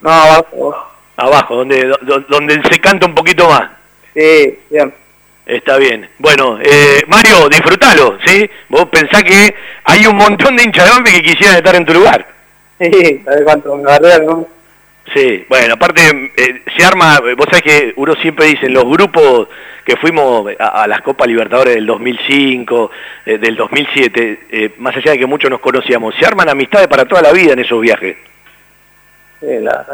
[0.00, 0.76] No, abajo.
[1.16, 1.56] abajo.
[1.56, 3.70] Donde, do- donde se canta un poquito más.
[4.14, 4.92] Sí, bien.
[5.46, 6.08] Está bien.
[6.18, 8.48] Bueno, eh, Mario, disfrútalo, ¿sí?
[8.68, 9.54] Vos pensás que
[9.84, 12.26] hay un montón de hinchas de que quisieran estar en tu lugar.
[12.78, 14.46] Sí, ¿sabes cuánto me agarré, no?
[15.14, 19.48] Sí, bueno, aparte eh, se arma, vos sabés que uno siempre dice, en los grupos
[19.84, 22.90] que fuimos a, a las Copas Libertadores del 2005,
[23.26, 27.06] eh, del 2007, eh, más allá de que muchos nos conocíamos, se arman amistades para
[27.06, 28.16] toda la vida en esos viajes.
[29.40, 29.84] Sí, la.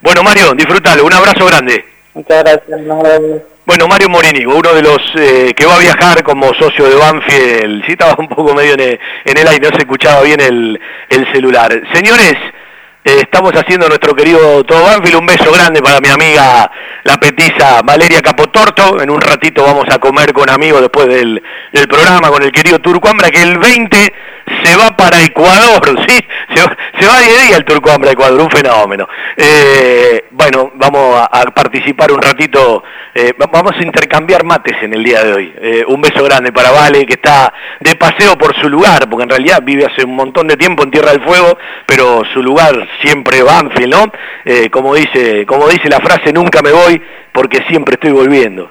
[0.00, 1.84] Bueno, Mario, disfrútalo, un abrazo grande.
[2.12, 2.68] Muchas gracias.
[2.68, 3.42] vemos.
[3.64, 7.86] Bueno, Mario Morini, uno de los eh, que va a viajar como socio de Banfield,
[7.86, 10.80] sí estaba un poco medio en el, en el aire, no se escuchaba bien el,
[11.08, 11.70] el celular.
[11.94, 12.34] Señores,
[13.04, 16.70] eh, estamos haciendo nuestro querido Todo Banfield, un beso grande para mi amiga
[17.04, 21.42] la petiza Valeria Capotorto, en un ratito vamos a comer con amigos después del,
[21.72, 24.12] del programa con el querido Turco Ambra, que el 20
[24.62, 26.18] se va para Ecuador, ¿sí?
[26.54, 29.08] Se va, se va 10 días el Turco Ambra a Ecuador, un fenómeno.
[29.36, 32.82] Eh, bueno, vamos a, participar un ratito,
[33.14, 35.54] eh, va- vamos a intercambiar mates en el día de hoy.
[35.60, 39.30] Eh, un beso grande para Vale, que está de paseo por su lugar, porque en
[39.30, 41.56] realidad vive hace un montón de tiempo en Tierra del Fuego,
[41.86, 44.12] pero su lugar siempre Banfield, ¿no?
[44.44, 47.00] Eh, como, dice, como dice la frase, nunca me voy
[47.32, 48.70] porque siempre estoy volviendo.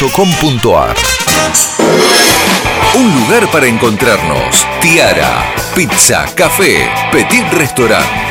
[2.95, 4.65] Un lugar para encontrarnos.
[4.79, 8.30] Tiara, pizza, café, petit restaurant.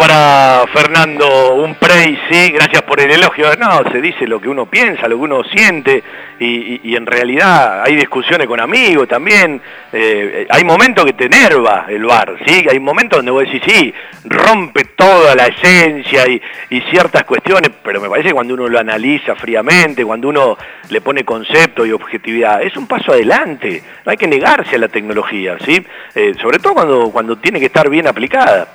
[0.00, 3.54] Para Fernando, un praise, sí, gracias por el elogio.
[3.58, 6.02] No, se dice lo que uno piensa, lo que uno siente,
[6.38, 9.60] y, en realidad hay discusiones con amigos también.
[9.92, 12.66] Eh, hay momentos que te enerva el bar, ¿sí?
[12.70, 13.92] Hay momentos donde vos decís, sí,
[14.24, 16.40] rompe toda la esencia y,
[16.70, 20.56] y ciertas cuestiones, pero me parece que cuando uno lo analiza fríamente, cuando uno
[20.88, 23.82] le pone concepto y objetividad, es un paso adelante.
[24.06, 25.84] No hay que negarse a la tecnología, ¿sí?
[26.14, 28.66] Eh, sobre todo cuando, cuando tiene que estar bien aplicada.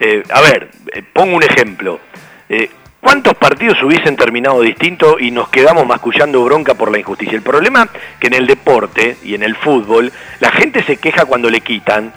[0.00, 2.00] Eh, a ver, eh, pongo un ejemplo.
[2.48, 2.70] Eh,
[3.00, 7.36] ¿Cuántos partidos hubiesen terminado distinto y nos quedamos mascullando bronca por la injusticia?
[7.36, 7.88] El problema
[8.18, 12.12] que en el deporte y en el fútbol la gente se queja cuando le quitan,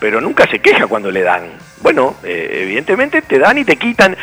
[0.00, 1.44] pero nunca se queja cuando le dan.
[1.82, 4.16] Bueno, eh, evidentemente te dan y te quitan.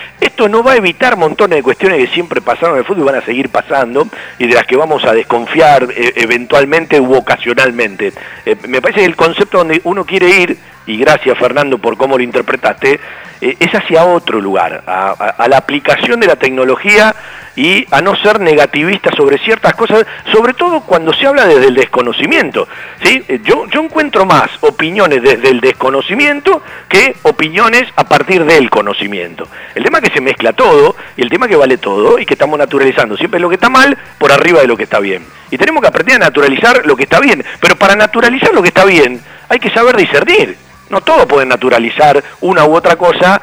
[0.47, 3.15] No va a evitar montones de cuestiones que siempre pasaron en el fútbol y van
[3.15, 4.07] a seguir pasando
[4.39, 8.13] y de las que vamos a desconfiar eh, eventualmente u ocasionalmente.
[8.45, 12.17] Eh, me parece que el concepto donde uno quiere ir y gracias Fernando por cómo
[12.17, 12.99] lo interpretaste,
[13.39, 17.15] eh, es hacia otro lugar, a, la aplicación de la tecnología
[17.55, 21.75] y a no ser negativista sobre ciertas cosas, sobre todo cuando se habla desde el
[21.75, 22.67] desconocimiento.
[23.03, 23.23] ¿sí?
[23.43, 29.47] Yo, yo encuentro más opiniones desde el desconocimiento que opiniones a partir del conocimiento.
[29.75, 32.25] El tema es que se mezcla todo y el tema es que vale todo y
[32.25, 35.25] que estamos naturalizando siempre lo que está mal por arriba de lo que está bien.
[35.49, 38.69] Y tenemos que aprender a naturalizar lo que está bien, pero para naturalizar lo que
[38.69, 40.55] está bien hay que saber discernir.
[40.89, 43.41] No todos pueden naturalizar una u otra cosa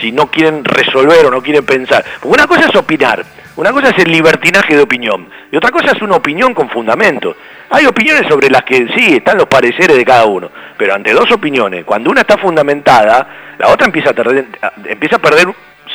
[0.00, 2.04] si no quieren resolver o no quieren pensar.
[2.20, 3.24] Porque una cosa es opinar,
[3.56, 7.36] una cosa es el libertinaje de opinión y otra cosa es una opinión con fundamento.
[7.70, 11.30] Hay opiniones sobre las que sí están los pareceres de cada uno, pero ante dos
[11.32, 15.48] opiniones, cuando una está fundamentada, la otra empieza a, empieza a perder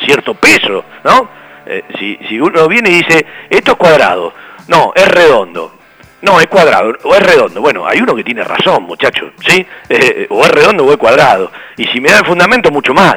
[0.04, 1.28] cierto peso, ¿no?
[1.66, 1.84] Eh,
[2.28, 4.34] si, uno viene y dice, esto es cuadrado,
[4.68, 5.76] no, es redondo,
[6.22, 7.60] no, es cuadrado o es redondo.
[7.60, 9.64] Bueno, hay uno que tiene razón, muchachos, ¿sí?
[9.88, 11.50] Eh, o es redondo o es cuadrado.
[11.76, 13.16] Y si me da el fundamento, mucho más.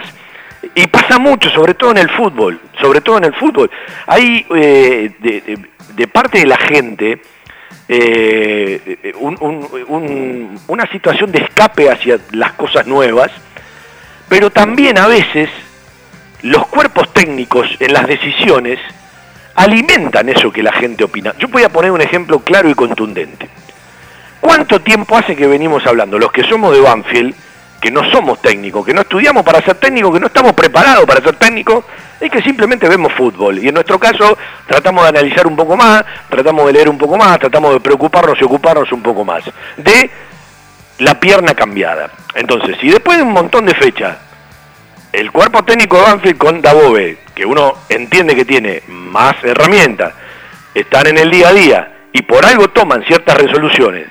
[0.74, 3.70] Y pasa mucho, sobre todo en el fútbol, sobre todo en el fútbol.
[4.08, 5.12] Hay eh,
[5.96, 7.22] de, parte de la gente
[9.20, 13.32] un- un- un- una situación de escape hacia las cosas nuevas,
[14.28, 15.50] pero también a veces
[16.42, 18.80] los cuerpos técnicos en las decisiones
[19.56, 21.34] alimentan eso que la gente opina.
[21.40, 23.50] Yo voy a poner un ejemplo claro y contundente.
[24.40, 27.34] ¿Cuánto tiempo hace que venimos hablando, los que somos de Banfield,
[27.82, 31.22] que no somos técnicos, que no estudiamos para ser técnicos, que no estamos preparados para
[31.22, 31.86] ser técnicos,
[32.20, 33.60] es que simplemente vemos fútbol?
[33.60, 37.18] Y en nuestro caso tratamos de analizar un poco más, tratamos de leer un poco
[37.18, 39.44] más, tratamos de preocuparnos y ocuparnos un poco más
[39.78, 40.10] de
[41.00, 42.10] la pierna cambiada.
[42.34, 44.18] Entonces, si después de un montón de fechas
[45.16, 50.14] el cuerpo técnico de Banfield con Dabove, que uno entiende que tiene más herramientas,
[50.74, 54.08] están en el día a día y por algo toman ciertas resoluciones,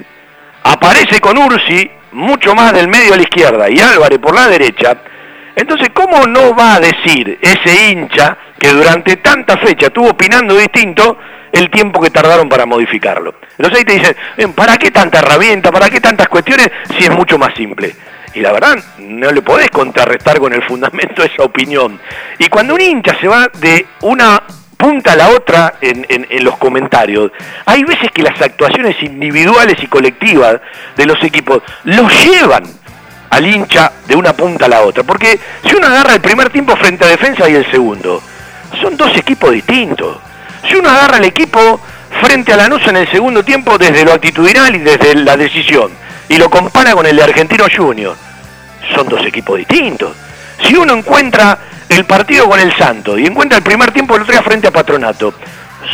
[0.63, 4.97] aparece con Ursi mucho más del medio a la izquierda y Álvarez por la derecha,
[5.55, 11.19] entonces ¿cómo no va a decir ese hincha que durante tanta fecha estuvo opinando distinto
[11.53, 13.35] el tiempo que tardaron para modificarlo?
[13.59, 15.71] Entonces ahí te dicen, "Ven, ¿para qué tanta herramienta?
[15.71, 17.95] ¿Para qué tantas cuestiones si es mucho más simple?
[18.35, 22.01] Y la verdad, no le podés contrarrestar con el fundamento esa opinión.
[22.39, 24.43] Y cuando un hincha se va de una
[24.77, 27.31] punta a la otra en, en- los comentarios,
[27.65, 30.61] hay veces que las actuaciones individuales y colectivas
[30.97, 32.65] de los equipos los llevan
[33.31, 35.05] al hincha de una punta a la otra.
[35.05, 38.21] Porque si uno agarra el primer tiempo frente a defensa y el segundo,
[38.83, 40.19] son dos equipos distintos.
[40.69, 41.81] Si uno agarra el equipo
[42.21, 45.91] frente a Lanús en el segundo tiempo desde lo actitudinal y desde la decisión,
[46.29, 48.17] y lo compara con el de Argentino Junior,
[48.95, 50.17] son dos equipos distintos.
[50.63, 51.59] Si uno encuentra
[51.89, 54.71] el partido con el Santo y encuentra el primer tiempo del otro día frente a
[54.71, 55.35] Patronato,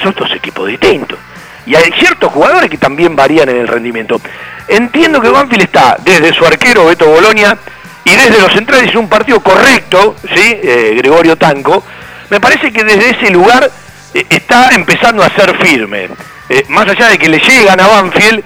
[0.03, 1.19] son dos equipos distintos.
[1.67, 4.21] Y hay ciertos jugadores que también varían en el rendimiento.
[4.69, 7.57] Entiendo que Banfield está desde su arquero Beto Bolonia
[8.05, 10.59] y desde los centrales es un partido correcto, ¿sí?
[10.63, 11.85] Eh, Gregorio Tanco.
[12.31, 13.71] Me parece que desde ese lugar
[14.15, 16.09] eh, está empezando a ser firme.
[16.49, 18.43] Eh, más allá de que le llegan a Banfield,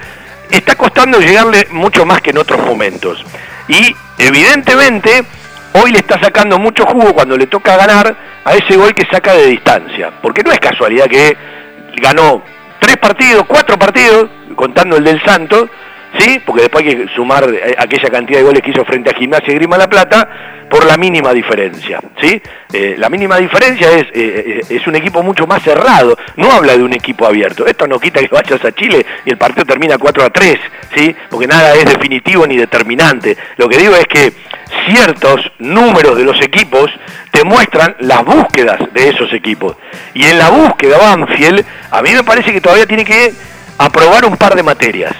[0.51, 3.25] está costando llegarle mucho más que en otros momentos.
[3.69, 5.25] Y evidentemente
[5.73, 9.35] hoy le está sacando mucho jugo cuando le toca ganar a ese gol que saca
[9.35, 10.13] de distancia.
[10.23, 11.37] Porque no es casualidad que
[11.97, 12.43] ganó
[12.81, 15.69] tres partidos, cuatro partidos, contando el del Santos,
[16.19, 16.41] ¿sí?
[16.45, 19.53] Porque después hay que sumar eh, aquella cantidad de goles que hizo frente a Gimnasia
[19.53, 20.29] y Grima La Plata
[20.71, 22.41] por la mínima diferencia, ¿sí?
[22.73, 26.83] Eh, la mínima diferencia es, eh, es un equipo mucho más cerrado, no habla de
[26.83, 27.67] un equipo abierto.
[27.67, 30.59] Esto no quita que vayas a Chile y el partido termina 4 a 3,
[30.97, 31.15] ¿sí?
[31.31, 33.37] Porque nada es definitivo ni determinante.
[33.57, 34.33] Lo que digo es que
[34.89, 36.91] ciertos números de los equipos
[37.31, 39.77] te muestran las búsquedas de esos equipos.
[40.15, 43.33] Y en la búsqueda Banfield, a mí me parece que todavía tiene que
[43.79, 45.15] aprobar un par de materias.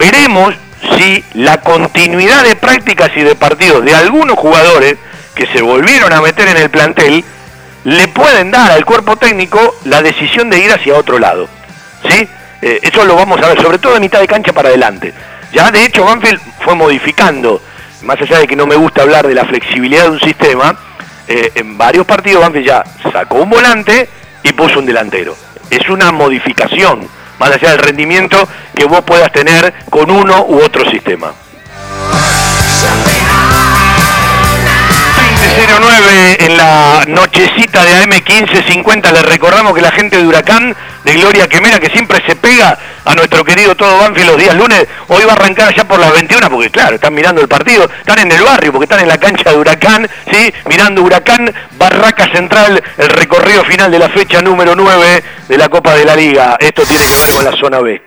[0.00, 0.54] Veremos
[0.96, 4.96] si la continuidad de prácticas y de partidos de algunos jugadores
[5.34, 7.22] que se volvieron a meter en el plantel
[7.84, 11.50] le pueden dar al cuerpo técnico la decisión de ir hacia otro lado.
[12.08, 12.26] ¿Sí?
[12.62, 15.12] Eh, eso lo vamos a ver, sobre todo de mitad de cancha para adelante.
[15.52, 17.60] Ya de hecho Banfield fue modificando,
[18.00, 20.78] más allá de que no me gusta hablar de la flexibilidad de un sistema,
[21.28, 24.08] eh, en varios partidos Banfield ya sacó un volante
[24.42, 25.36] y puso un delantero.
[25.68, 27.06] Es una modificación,
[27.40, 28.36] más allá del rendimiento
[28.74, 31.32] que vos puedas tener con uno u otro sistema.
[35.56, 39.12] 09 en la nochecita de AM1550.
[39.12, 43.14] Les recordamos que la gente de Huracán, de Gloria Quemera, que siempre se pega a
[43.14, 46.50] nuestro querido todo Banfield los días lunes, hoy va a arrancar allá por las 21,
[46.50, 49.50] porque claro, están mirando el partido, están en el barrio, porque están en la cancha
[49.50, 50.52] de Huracán, ¿sí?
[50.68, 55.94] Mirando Huracán, Barraca Central, el recorrido final de la fecha número 9 de la Copa
[55.94, 56.56] de la Liga.
[56.60, 58.02] Esto tiene que ver con la zona B.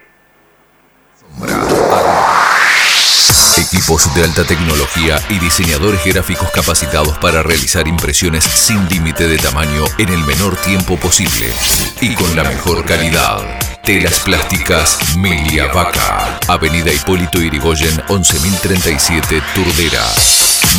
[3.84, 9.84] Equipos de alta tecnología y diseñadores gráficos capacitados para realizar impresiones sin límite de tamaño
[9.98, 11.52] en el menor tiempo posible
[12.00, 13.60] y con la mejor calidad.
[13.84, 16.40] Telas Plásticas Milia Vaca.
[16.48, 20.06] Avenida Hipólito Irigoyen 11037 Turdera.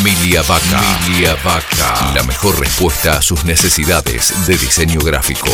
[0.02, 0.80] Milia Vaca.
[1.06, 2.10] Milia Vaca.
[2.14, 5.50] La mejor respuesta a sus necesidades de diseño gráfico.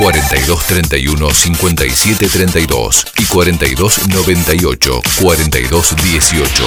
[0.00, 6.64] 4231 5732 y 4298 4218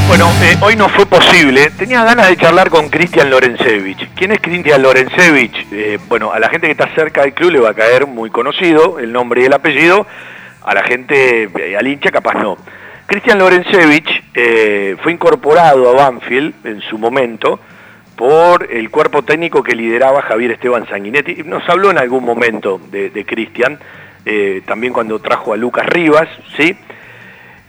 [0.07, 1.69] Bueno, eh, hoy no fue posible.
[1.77, 4.09] Tenía ganas de charlar con Cristian Lorencevich.
[4.15, 5.67] ¿Quién es Cristian Lorencevich?
[5.69, 8.29] Eh, bueno, a la gente que está cerca del club le va a caer muy
[8.29, 10.07] conocido el nombre y el apellido.
[10.63, 12.57] A la gente, eh, al hincha capaz no.
[13.05, 14.23] Cristian Lorencevich
[15.03, 17.59] fue incorporado a Banfield en su momento
[18.15, 21.43] por el cuerpo técnico que lideraba Javier Esteban Sanguinetti.
[21.43, 23.77] Nos habló en algún momento de, de Cristian,
[24.65, 26.27] también cuando trajo a Lucas Rivas,
[26.57, 26.77] ¿sí?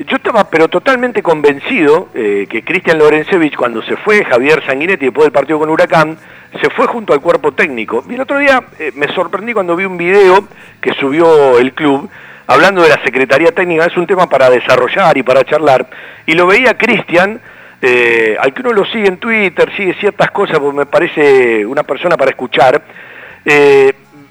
[0.07, 5.25] Yo estaba pero totalmente convencido eh, que Cristian Lorencevich cuando se fue Javier Sanguinetti después
[5.25, 6.17] del partido con Huracán,
[6.63, 8.05] se fue junto al cuerpo técnico.
[8.09, 10.47] Y el otro día eh, me sorprendí cuando vi un video
[10.81, 12.09] que subió el club
[12.47, 15.91] hablando de la Secretaría Técnica, es un tema para desarrollar y para charlar,
[16.27, 17.41] y lo veía Cristian,
[17.83, 21.83] eh, al que uno lo sigue en Twitter, sigue ciertas cosas, porque me parece una
[21.83, 22.83] persona para escuchar,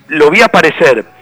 [0.07, 1.16] lo vi aparecer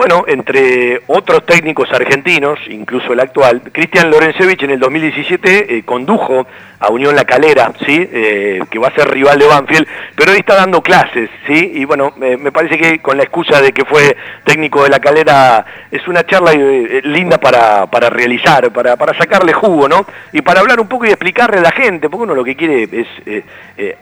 [0.00, 6.46] bueno, entre otros técnicos argentinos, incluso el actual, Cristian Lorencevich en el 2017 eh, condujo
[6.80, 8.08] a Unión La Calera, ¿sí?
[8.10, 9.86] Eh, que va a ser rival de Banfield,
[10.16, 11.72] pero hoy está dando clases, ¿sí?
[11.74, 15.64] y bueno, me parece que con la excusa de que fue técnico de La Calera
[15.90, 20.06] es una charla eh, linda para, para realizar, para, para, sacarle jugo, ¿no?
[20.32, 22.88] Y para hablar un poco y explicarle a la gente, porque uno lo que quiere
[22.90, 23.06] es,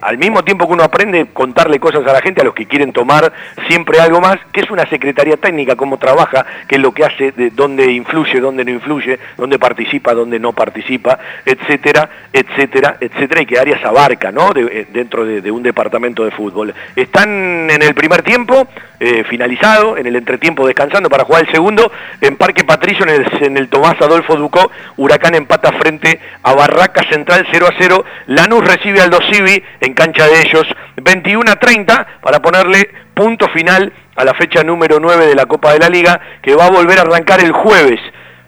[0.01, 2.93] al mismo tiempo que uno aprende, contarle cosas a la gente, a los que quieren
[2.93, 3.31] tomar
[3.67, 7.31] siempre algo más, que es una secretaría técnica, cómo trabaja, qué es lo que hace,
[7.31, 12.68] de dónde influye, dónde no influye, dónde participa, dónde no participa, etcétera, etcétera,
[12.99, 14.51] etcétera, y qué áreas abarca, ¿no?
[14.55, 16.73] Eh, dentro de, un departamento de fútbol.
[16.95, 18.67] Están en el primer tiempo,
[18.99, 21.91] eh, finalizado, en el entretiempo descansando para jugar el segundo,
[22.21, 27.01] en Parque Patricio, en el, en el Tomás Adolfo Ducó, Huracán empata frente a Barraca
[27.09, 30.67] Central 0 a 0, Lanús recibe al Dosivi en cancha de ellos,
[30.97, 35.73] 21 a 30 para ponerle punto final a la fecha número 9 de la Copa
[35.73, 37.99] de la Liga, que va a volver a arrancar el jueves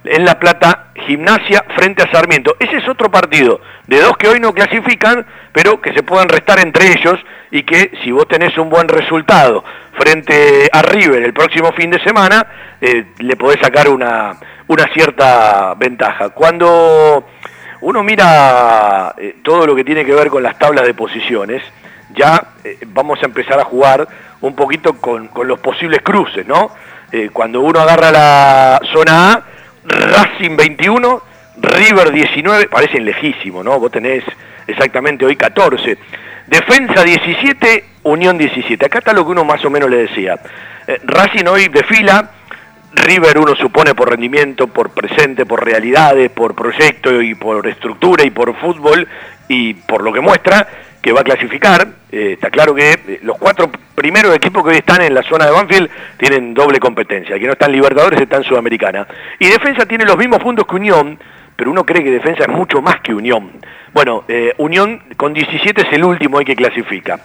[0.04, 2.56] en La Plata, Gimnasia frente a Sarmiento.
[2.60, 6.60] Ese es otro partido, de dos que hoy no clasifican, pero que se puedan restar
[6.60, 7.20] entre ellos
[7.52, 9.64] y que si vos tenés un buen resultado
[9.94, 12.48] frente a River el próximo fin de semana,
[12.80, 14.38] eh, le podés sacar una,
[14.68, 16.30] una cierta ventaja.
[16.30, 17.28] Cuando
[17.82, 21.62] uno mira eh, todo lo que tiene que ver con las tablas de posiciones,
[22.16, 24.08] ya eh, vamos a empezar a jugar
[24.42, 26.72] un poquito con, los posibles cruces, ¿no?
[27.34, 29.44] Cuando uno agarra la zona A,
[29.84, 31.22] Racing 21,
[31.58, 33.80] River 19, parecen lejísimo, ¿no?
[33.80, 34.24] Vos tenés
[34.68, 35.98] exactamente hoy 14.
[36.48, 38.86] Defensa 17, Unión 17.
[38.86, 40.40] Acá está lo que uno más o menos le decía.
[40.88, 42.32] Eh, Racing hoy desfila,
[42.94, 48.32] River uno supone por rendimiento, por presente, por realidades, por proyecto y por estructura y
[48.32, 49.08] por fútbol
[49.48, 50.68] y por lo que muestra,
[51.02, 51.88] que va a clasificar.
[52.12, 55.46] Eh, está claro que eh, los cuatro primeros equipos que hoy están en la zona
[55.46, 57.40] de Banfield tienen doble competencia.
[57.40, 59.08] que no están Libertadores están Sudamericana.
[59.40, 61.18] Y Defensa tiene los mismos puntos que Unión,
[61.56, 63.52] pero uno cree que Defensa es mucho más que Unión.
[63.94, 67.20] Bueno, eh, Unión con 17 es el último que clasifica.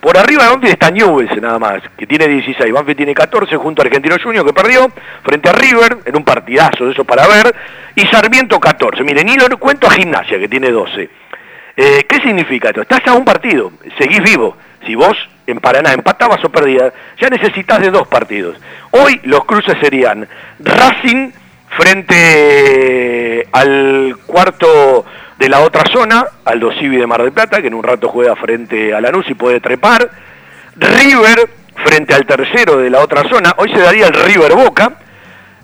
[0.00, 2.72] Por arriba de Banfield está Newell's nada más, que tiene 16.
[2.72, 4.88] Banfield tiene 14 junto a Argentino Junior que perdió
[5.24, 7.54] frente a River en un partidazo de eso para ver.
[7.96, 9.02] Y Sarmiento 14.
[9.02, 11.10] Miren, y lo cuento a Gimnasia que tiene 12.
[11.80, 12.82] Eh, ¿Qué significa esto?
[12.82, 14.56] Estás a un partido, seguís vivo.
[14.84, 18.56] Si vos en Paraná empatabas o perdías, ya necesitas de dos partidos.
[18.90, 20.26] Hoy los cruces serían
[20.58, 21.30] Racing
[21.68, 25.04] frente al cuarto
[25.38, 28.34] de la otra zona, al Dosivi de Mar del Plata, que en un rato juega
[28.34, 30.10] frente a Lanús y puede trepar.
[30.74, 31.48] River
[31.84, 34.94] frente al tercero de la otra zona, hoy se daría el River Boca.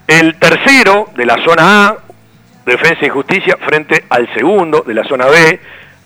[0.07, 1.97] El tercero de la zona A,
[2.65, 5.59] Defensa y Justicia, frente al segundo de la zona B,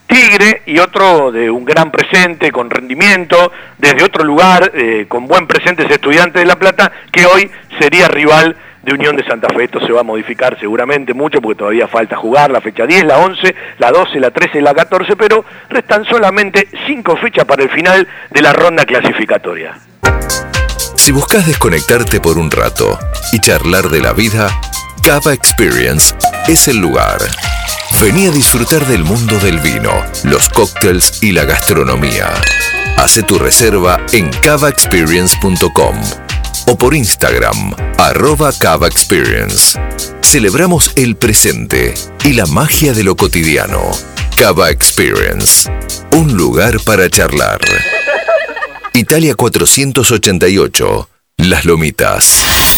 [0.09, 5.45] Tigre y otro de un gran presente, con rendimiento, desde otro lugar, eh, con buen
[5.45, 7.49] presente ese estudiante de La Plata, que hoy
[7.79, 9.65] sería rival de Unión de Santa Fe.
[9.65, 13.19] Esto se va a modificar seguramente mucho porque todavía falta jugar la fecha 10, la
[13.19, 17.69] 11, la 12, la 13 y la 14, pero restan solamente cinco fechas para el
[17.69, 19.77] final de la ronda clasificatoria.
[20.95, 22.97] Si buscas desconectarte por un rato
[23.31, 24.49] y charlar de la vida,
[25.01, 26.13] Cava Experience
[26.47, 27.19] es el lugar.
[28.01, 29.91] Vení a disfrutar del mundo del vino,
[30.23, 32.33] los cócteles y la gastronomía.
[32.97, 35.95] Hace tu reserva en cavaexperience.com
[36.67, 39.79] o por Instagram, arroba Cava Experience.
[40.21, 41.93] Celebramos el presente
[42.23, 43.91] y la magia de lo cotidiano.
[44.35, 45.69] Cava Experience,
[46.11, 47.59] un lugar para charlar.
[48.93, 52.58] Italia 488, Las Lomitas.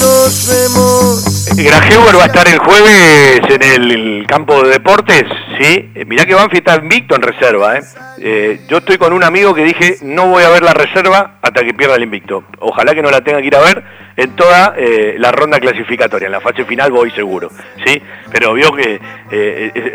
[0.00, 1.48] nos vemos.
[1.54, 5.24] Grajeuer va a estar el jueves en el campo de deportes,
[5.60, 5.90] ¿sí?
[5.94, 7.82] Eh, Mirá que Banfield está invicto en reserva, ¿eh?
[8.18, 11.62] Eh, Yo estoy con un amigo que dije, no voy a ver la reserva hasta
[11.62, 12.44] que pierda el invicto.
[12.58, 13.84] Ojalá que no la tenga que ir a ver
[14.16, 16.26] en toda eh, la ronda clasificatoria.
[16.26, 17.50] En la fase final voy seguro,
[17.84, 18.00] ¿sí?
[18.32, 18.98] Pero vio que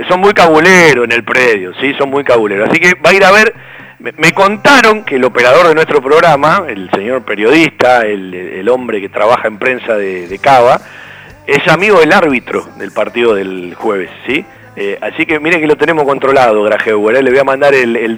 [0.07, 1.93] son muy cabuleros en el predio, ¿sí?
[1.97, 2.69] Son muy cabuleros.
[2.69, 3.53] Así que va a ir a ver
[4.02, 9.48] me, contaron que el operador de nuestro programa, el señor periodista, el, hombre que trabaja
[9.48, 10.82] en prensa de, Cava,
[11.45, 14.45] es amigo del árbitro del partido del jueves, ¿sí?
[14.76, 17.23] Eh, así que miren que lo tenemos controlado, Grajeuer, ¿eh?
[17.23, 18.18] le voy a mandar el, el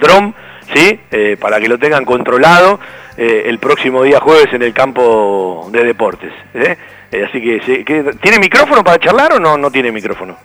[0.74, 1.00] ¿sí?
[1.12, 2.80] Eh, para que lo tengan controlado
[3.18, 6.32] eh, el próximo día jueves en el campo de deportes.
[6.54, 10.38] así que, sí, que- ¿tiene micrófono para charlar o no, no tiene micrófono?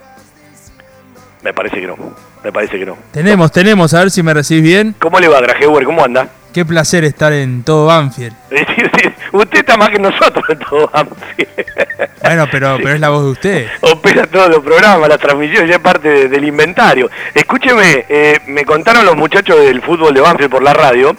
[1.42, 1.96] Me parece que no,
[2.42, 2.96] me parece que no.
[3.12, 4.94] Tenemos, tenemos, a ver si me recibís bien.
[4.98, 5.84] ¿Cómo le va, Grajeuer?
[5.84, 6.28] ¿Cómo anda?
[6.52, 8.34] Qué placer estar en todo Banfield.
[8.50, 11.48] Es decir, sí, usted está más que nosotros en todo Banfield.
[12.22, 13.68] Bueno, pero, pero es la voz de usted.
[13.80, 17.08] Opera todos los programas, la transmisión, ya es parte de- del inventario.
[17.34, 21.16] Escúcheme, eh, me contaron los muchachos del fútbol de Banfield por la radio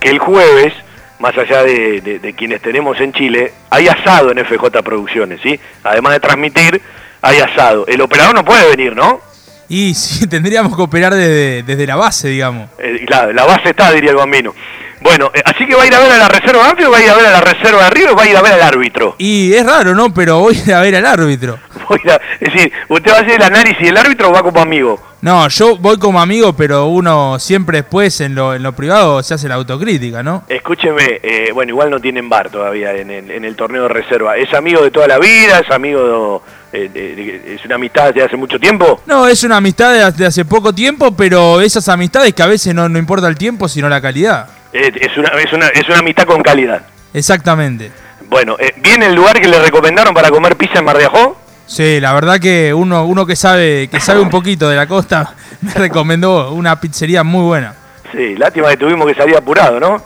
[0.00, 0.72] que el jueves,
[1.20, 5.60] más allá de, de- de quienes tenemos en Chile, hay asado en FJ Producciones, ¿sí?
[5.84, 6.80] Además de transmitir,
[7.22, 7.86] hay asado.
[7.86, 9.20] El operador no puede venir, ¿no?
[9.68, 12.68] Y sí, tendríamos que operar desde, desde la base, digamos.
[12.78, 14.54] Eh, la, la base está, diría el bambino.
[15.00, 17.02] Bueno, eh, así que va a ir a ver a la reserva Banfield, va a
[17.02, 19.14] ir a ver a la reserva de River, va a ir a ver al árbitro.
[19.18, 20.12] Y es raro, ¿no?
[20.12, 21.58] Pero voy a ir a ver al árbitro.
[21.88, 24.60] Voy a- es decir, usted va a hacer el análisis del árbitro o va como
[24.60, 25.00] amigo.
[25.22, 29.32] No, yo voy como amigo, pero uno siempre después en lo, en lo privado se
[29.34, 30.44] hace la autocrítica, ¿no?
[30.48, 34.36] Escúcheme, eh, bueno, igual no tienen bar todavía en el, en el torneo de reserva.
[34.36, 35.60] ¿Es amigo de toda la vida?
[35.60, 36.42] ¿Es amigo
[36.72, 39.00] de, eh, de- de- es una amistad de hace mucho tiempo?
[39.06, 42.86] No, es una amistad de hace poco tiempo, pero esas amistades que a veces no,
[42.90, 44.46] no importa el tiempo, sino la calidad.
[44.72, 46.82] Es, una, es, una, es una amistad con calidad.
[47.14, 47.90] Exactamente.
[48.28, 51.38] Bueno, eh, ¿viene el lugar que le recomendaron para comer pizza en Mar de Ajó?
[51.66, 55.34] Sí, la verdad que uno, uno que sabe que sabe un poquito de la costa
[55.60, 57.74] me recomendó una pizzería muy buena.
[58.12, 60.02] Sí, lástima que tuvimos que salir apurado, ¿no?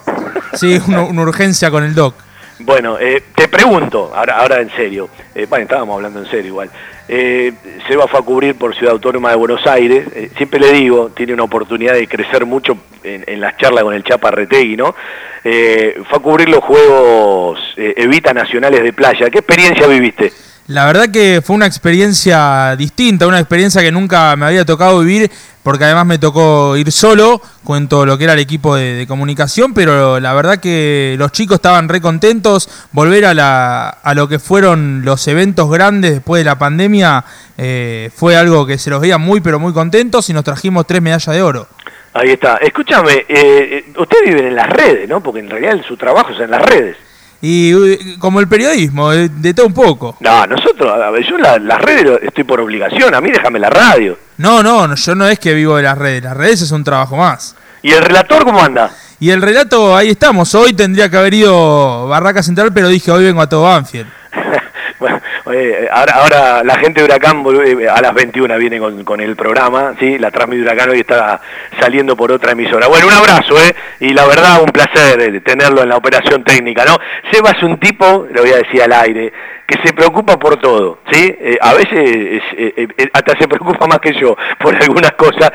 [0.53, 2.15] Sí, una, una urgencia con el doc.
[2.59, 6.69] Bueno, eh, te pregunto, ahora, ahora en serio, eh, bueno, estábamos hablando en serio igual.
[7.07, 7.51] Eh,
[7.87, 11.33] Seba fue a cubrir por Ciudad Autónoma de Buenos Aires, eh, siempre le digo, tiene
[11.33, 14.95] una oportunidad de crecer mucho en, en las charlas con el Chapa Retegui, ¿no?
[15.43, 19.29] Eh, fue a cubrir los Juegos eh, Evita Nacionales de Playa.
[19.29, 20.31] ¿Qué experiencia viviste?
[20.67, 25.29] La verdad que fue una experiencia distinta, una experiencia que nunca me había tocado vivir,
[25.61, 27.41] porque además me tocó ir solo
[27.89, 31.89] todo lo que era el equipo de, comunicación, pero la verdad que los chicos estaban
[31.89, 36.57] re contentos, volver a, la, a lo que fueron los eventos grandes después de la
[36.57, 37.25] pandemia
[37.57, 41.01] eh, fue algo que se los veía muy pero muy contentos y nos trajimos tres
[41.01, 41.67] medallas de oro.
[42.13, 42.57] Ahí está.
[42.57, 45.21] Escúchame, eh, eh, ustedes viven en las redes, ¿no?
[45.21, 46.95] Porque en realidad su trabajo es en las redes.
[47.45, 50.15] Y uh, como el periodismo, de, de todo un poco.
[50.21, 53.69] No, nosotros, a ver, yo la- las redes estoy por obligación, a mí déjame la
[53.69, 54.17] radio.
[54.37, 56.85] No, no, no, yo no es que vivo de las redes, las redes es un
[56.85, 57.55] trabajo más.
[57.81, 58.91] ¿Y el relator cómo anda?
[59.19, 60.55] Y el relato, ahí estamos.
[60.55, 64.07] Hoy tendría que haber ido Barraca Central, pero dije hoy vengo a todo Banfield.
[65.43, 69.35] Bueno, ahora, ahora la gente de Huracán eh, a las 21 viene con, con el
[69.35, 70.17] programa, ¿sí?
[70.17, 71.41] La transmite Huracán hoy está
[71.79, 72.87] saliendo por otra emisora.
[72.87, 73.75] Bueno, un abrazo, ¿eh?
[73.99, 76.97] Y la verdad, un placer eh, tenerlo en la operación técnica, ¿no?
[77.31, 79.33] Seba es un tipo, lo voy a decir al aire,
[79.67, 81.35] que se preocupa por todo, ¿sí?
[81.39, 85.51] Eh, a veces es, eh, hasta se preocupa más que yo por algunas cosas.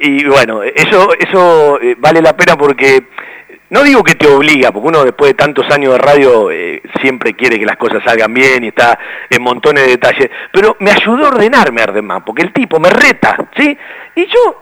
[0.00, 3.02] y bueno, eso, eso vale la pena porque
[3.70, 7.34] no digo que te obliga, porque uno después de tantos años de radio eh, siempre
[7.34, 8.98] quiere que las cosas salgan bien y está
[9.28, 13.36] en montones de detalles, pero me ayudó a ordenarme Ardemán, porque el tipo me reta,
[13.56, 13.76] ¿sí?
[14.16, 14.60] Y yo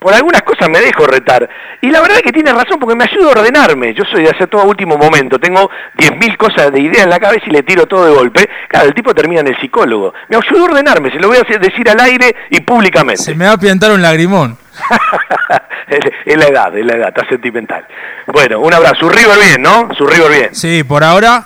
[0.00, 1.48] por algunas cosas me dejo retar.
[1.82, 3.94] Y la verdad es que tiene razón porque me ayuda a ordenarme.
[3.94, 5.38] Yo soy de hacer todo último momento.
[5.38, 8.48] Tengo 10.000 cosas de idea en la cabeza y le tiro todo de golpe.
[8.68, 10.14] Claro, el tipo termina en el psicólogo.
[10.28, 11.10] Me ayudó a ordenarme.
[11.10, 13.22] Se lo voy a decir al aire y públicamente.
[13.22, 14.56] Se me va a piantar un lagrimón.
[16.26, 17.84] es, la edad, es la edad, está sentimental.
[18.26, 18.96] Bueno, un abrazo.
[19.00, 19.88] Su River bien, ¿no?
[19.96, 20.54] Su River bien.
[20.54, 21.44] Sí, por ahora.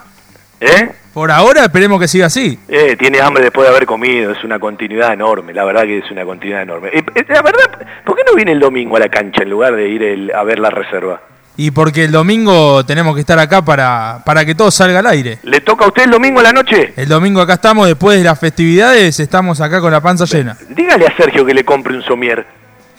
[0.60, 0.90] ¿Eh?
[1.12, 2.58] Por ahora esperemos que siga así.
[2.68, 6.10] Eh, tiene hambre después de haber comido, es una continuidad enorme, la verdad que es
[6.10, 6.88] una continuidad enorme.
[6.92, 9.76] Eh, eh, la verdad, ¿por qué no viene el domingo a la cancha en lugar
[9.76, 11.20] de ir el- a ver la reserva?
[11.56, 15.38] Y porque el domingo tenemos que estar acá para, para que todo salga al aire.
[15.44, 16.94] ¿Le toca a usted el domingo a la noche?
[16.96, 20.56] El domingo acá estamos, después de las festividades, estamos acá con la panza llena.
[20.70, 22.44] Dígale a Sergio que le compre un somier.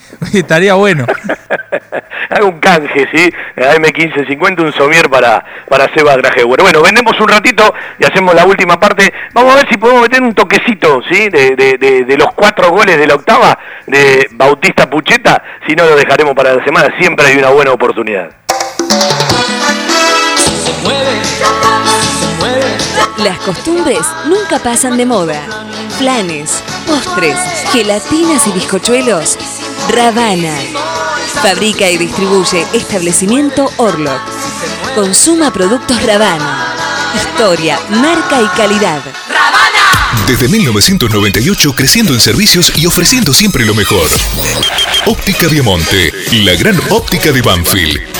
[0.34, 1.06] Estaría bueno.
[2.30, 3.32] Haga un canje, ¿sí?
[3.58, 6.62] A M1550, un somier para, para Seba Grajewer.
[6.62, 9.14] Bueno, vendemos un ratito y hacemos la última parte.
[9.34, 11.30] Vamos a ver si podemos meter un toquecito, ¿sí?
[11.30, 13.58] De, de- de- de los cuatro goles de la octava
[13.88, 15.42] de Bautista Pucheta.
[15.68, 16.94] Si no, lo dejaremos para la semana.
[17.00, 18.30] Siempre hay una buena oportunidad.
[23.20, 25.42] Las costumbres nunca pasan de moda.
[25.98, 27.38] Planes, postres,
[27.72, 29.38] gelatinas y bizcochuelos.
[29.90, 30.56] Ravana.
[31.42, 34.22] Fabrica y distribuye establecimiento Orlock.
[34.96, 36.76] Consuma productos Ravana.
[37.16, 39.02] Historia, marca y calidad.
[40.28, 44.08] Desde 1998 creciendo en servicios y ofreciendo siempre lo mejor.
[45.06, 46.12] Óptica Viamonte,
[46.44, 48.15] la gran óptica de Banfield.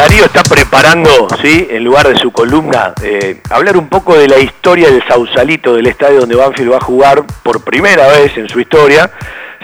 [0.00, 1.68] Darío está preparando, ¿sí?
[1.70, 5.88] en lugar de su columna, eh, hablar un poco de la historia del Sausalito, del
[5.88, 9.10] estadio donde Banfield va a jugar por primera vez en su historia,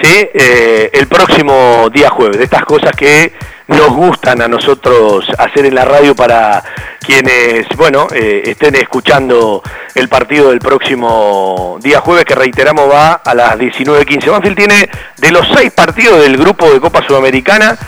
[0.02, 0.28] ¿sí?
[0.34, 2.36] Eh, el próximo día jueves.
[2.36, 3.32] De estas cosas que
[3.68, 6.62] nos gustan a nosotros hacer en la radio para
[7.00, 9.62] quienes, bueno, eh, estén escuchando
[9.94, 14.30] el partido del próximo día jueves, que reiteramos va a las 19.15.
[14.30, 17.78] Banfield tiene de los seis partidos del grupo de Copa Sudamericana,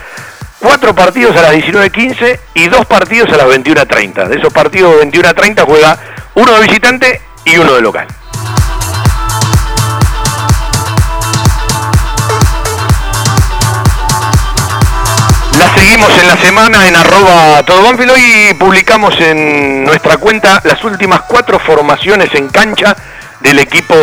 [0.60, 4.28] cuatro partidos a las 19.15 y dos partidos a las 21.30.
[4.28, 5.98] De esos partidos de 21.30 juega
[6.34, 8.06] uno de visitante y uno de local.
[15.58, 18.12] La seguimos en la semana en arroba todo Banfield.
[18.12, 22.96] Hoy publicamos en nuestra cuenta las últimas cuatro formaciones en cancha
[23.40, 23.94] del equipo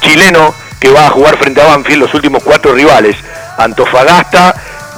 [0.00, 3.16] chileno que va a jugar frente a Banfield, los últimos cuatro rivales.
[3.56, 4.54] Antofagasta,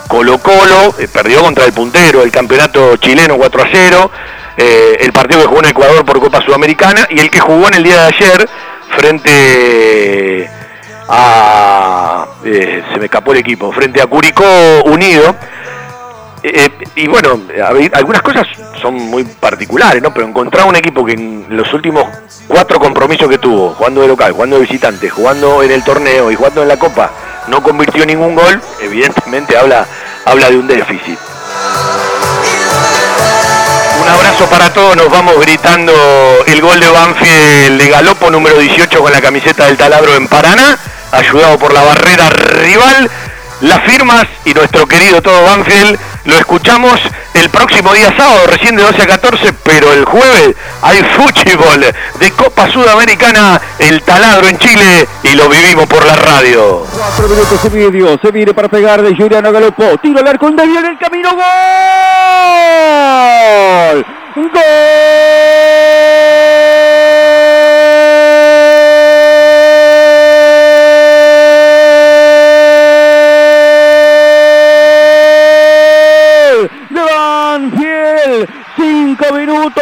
[0.08, 4.10] Colo Colo, eh, perdió contra el puntero el campeonato chileno 4 a 0,
[4.56, 7.74] eh, el partido que jugó en Ecuador por Copa Sudamericana y el que jugó en
[7.74, 8.48] el día de ayer
[8.96, 10.50] frente
[11.08, 12.26] a...
[12.44, 14.44] eh, se me escapó el equipo, frente a Curicó
[14.84, 15.34] Unido.
[16.46, 17.40] Eh, y bueno,
[17.94, 18.46] algunas cosas
[18.80, 20.12] son muy particulares, ¿no?
[20.12, 22.04] Pero encontrar un equipo que en los últimos
[22.46, 26.34] cuatro compromisos que tuvo, jugando de local, jugando de visitante, jugando en el torneo y
[26.34, 27.10] jugando en la Copa,
[27.48, 29.86] no convirtió ningún gol, evidentemente habla,
[30.24, 31.18] habla de un déficit.
[34.00, 35.92] Un abrazo para todos, nos vamos gritando
[36.46, 40.78] el gol de Banfield de Galopo número 18 con la camiseta del taladro en Paraná,
[41.12, 43.10] ayudado por la barrera rival.
[43.60, 47.00] Las firmas y nuestro querido todo Banfield lo escuchamos
[47.34, 51.84] el próximo día sábado, recién de 12 a 14, pero el jueves hay fútbol
[52.18, 56.86] de Copa Sudamericana, el taladro en Chile y lo vivimos por la radio.
[56.92, 58.18] Cuatro minutos y medio.
[58.22, 59.98] Se viene para pegar de Juliano Galopo.
[59.98, 61.30] Tiro al arco, desvío en el camino.
[61.30, 61.42] ¡Gol!
[64.36, 64.60] ¡Gol!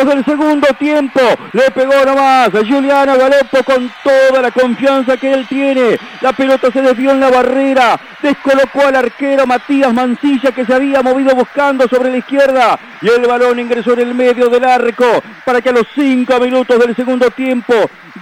[0.05, 1.21] Minutos Comenzó el segundo tiempo.
[1.53, 5.99] Le pegó nomás a Juliano Galopo con toda la confianza que él tiene.
[6.21, 7.99] La pelota se desvió en la barrera.
[8.21, 12.79] Descolocó al arquero Matías Mancilla que se había movido buscando sobre la izquierda.
[13.01, 15.07] Y el balón ingresó en el medio del arco
[15.45, 17.75] para que a los cinco minutos del segundo tiempo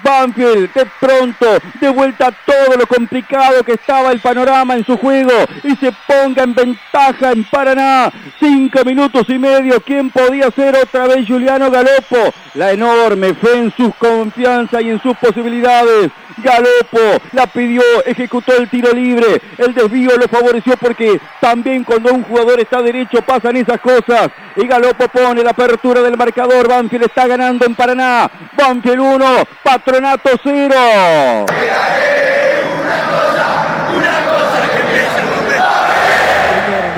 [0.02, 1.46] Banfield de pronto
[1.80, 5.32] de vuelta todo lo complicado que estaba el panorama en su juego
[5.64, 8.10] y se ponga en ventaja en Paraná.
[8.38, 9.80] Cinco minutos y medio.
[9.80, 12.34] ¿Quién podía ser otra vez Juliano Galopo?
[12.54, 16.10] La enorme fe en sus confianza y en sus posibilidades.
[16.38, 19.40] Galopo la pidió, ejecutó el tiro libre.
[19.58, 24.30] El desvío lo favoreció porque también cuando un jugador está derecho pasan esas cosas.
[24.56, 26.68] Y Galopo pone la apertura del marcador.
[26.68, 28.30] Banfield está ganando en Paraná.
[28.56, 29.26] Banfield 1,
[29.62, 31.46] Patronato 0.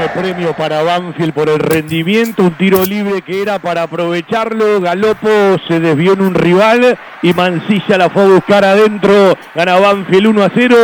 [0.08, 5.28] Premio para Banfield por el rendimiento, un tiro libre que era para aprovecharlo, Galopo
[5.68, 10.42] se desvió en un rival y Mancilla la fue a buscar adentro, gana Banfield 1
[10.42, 10.76] a 0,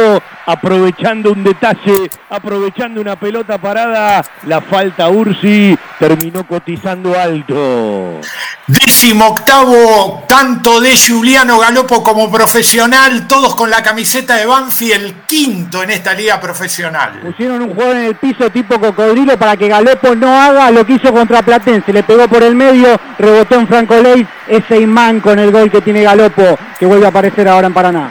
[0.49, 8.19] aprovechando un detalle, aprovechando una pelota parada, la falta Ursi terminó cotizando alto.
[8.67, 15.15] Décimo octavo tanto de Juliano Galopo como profesional, todos con la camiseta de Banfield, el
[15.27, 17.21] quinto en esta liga profesional.
[17.23, 20.95] Pusieron un jugador en el piso tipo cocodrilo para que Galopo no haga lo que
[20.95, 21.93] hizo contra Platense.
[21.93, 25.83] Le pegó por el medio, rebotó en Franco Leis, ese imán con el gol que
[25.83, 28.11] tiene Galopo, que vuelve a aparecer ahora en Paraná.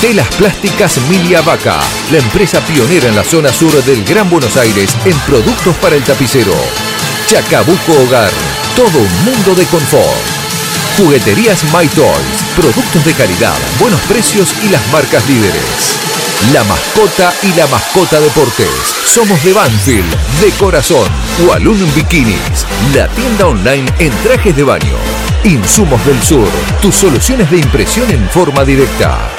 [0.00, 1.78] Telas Plásticas Milia Vaca,
[2.10, 6.02] la empresa pionera en la zona sur del Gran Buenos Aires en productos para el
[6.02, 6.54] tapicero.
[7.26, 8.30] Chacabuco Hogar,
[8.74, 10.08] todo un mundo de confort.
[10.96, 15.98] Jugueterías My Toys, productos de calidad, buenos precios y las marcas líderes.
[16.54, 18.70] La mascota y la mascota deportes.
[19.04, 21.08] Somos de Banfield, de corazón.
[21.46, 22.64] Walloon Bikinis,
[22.94, 24.96] la tienda online en trajes de baño.
[25.44, 26.48] Insumos del Sur,
[26.80, 29.30] tus soluciones de impresión en forma directa.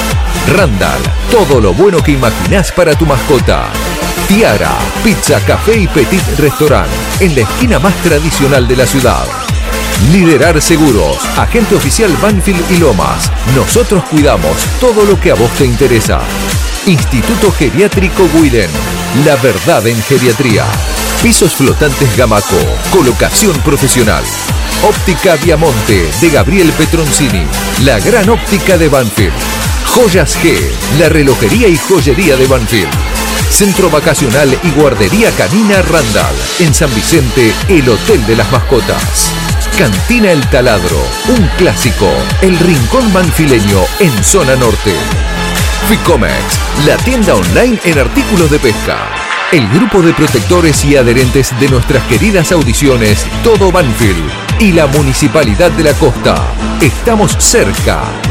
[0.56, 1.02] Randall,
[1.32, 3.70] todo lo bueno que imaginás para tu mascota.
[4.28, 6.90] Tiara, pizza, café y petit restaurant,
[7.20, 9.26] en la esquina más tradicional de la ciudad.
[10.12, 13.32] Liderar Seguros, agente oficial Banfield y Lomas.
[13.56, 16.20] Nosotros cuidamos todo lo que a vos te interesa.
[16.88, 18.70] Instituto Geriátrico Guiden,
[19.26, 20.66] la verdad en geriatría.
[21.22, 22.58] Pisos flotantes Gamaco,
[22.92, 24.24] colocación profesional.
[24.84, 27.46] Óptica Viamonte de Gabriel Petroncini,
[27.84, 29.71] la gran óptica de Banfield.
[29.86, 30.58] Joyas G,
[31.00, 32.90] la relojería y joyería de Banfield.
[33.50, 36.36] Centro Vacacional y Guardería Canina Randall.
[36.60, 39.32] En San Vicente, el Hotel de las Mascotas.
[39.78, 40.98] Cantina El Taladro,
[41.30, 42.10] un clásico.
[42.42, 44.94] El Rincón Banfileño en zona norte.
[45.90, 46.36] Ficomex,
[46.86, 49.10] la tienda online en artículos de pesca.
[49.52, 55.72] El grupo de protectores y adherentes de nuestras queridas audiciones Todo Banfield y la Municipalidad
[55.72, 56.54] de la Costa.
[56.80, 58.31] Estamos cerca.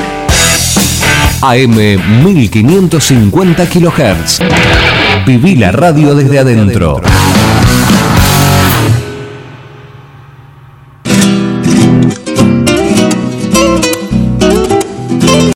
[1.43, 1.75] AM
[2.23, 4.39] 1550 kHz.
[5.25, 7.01] Viví la radio desde adentro.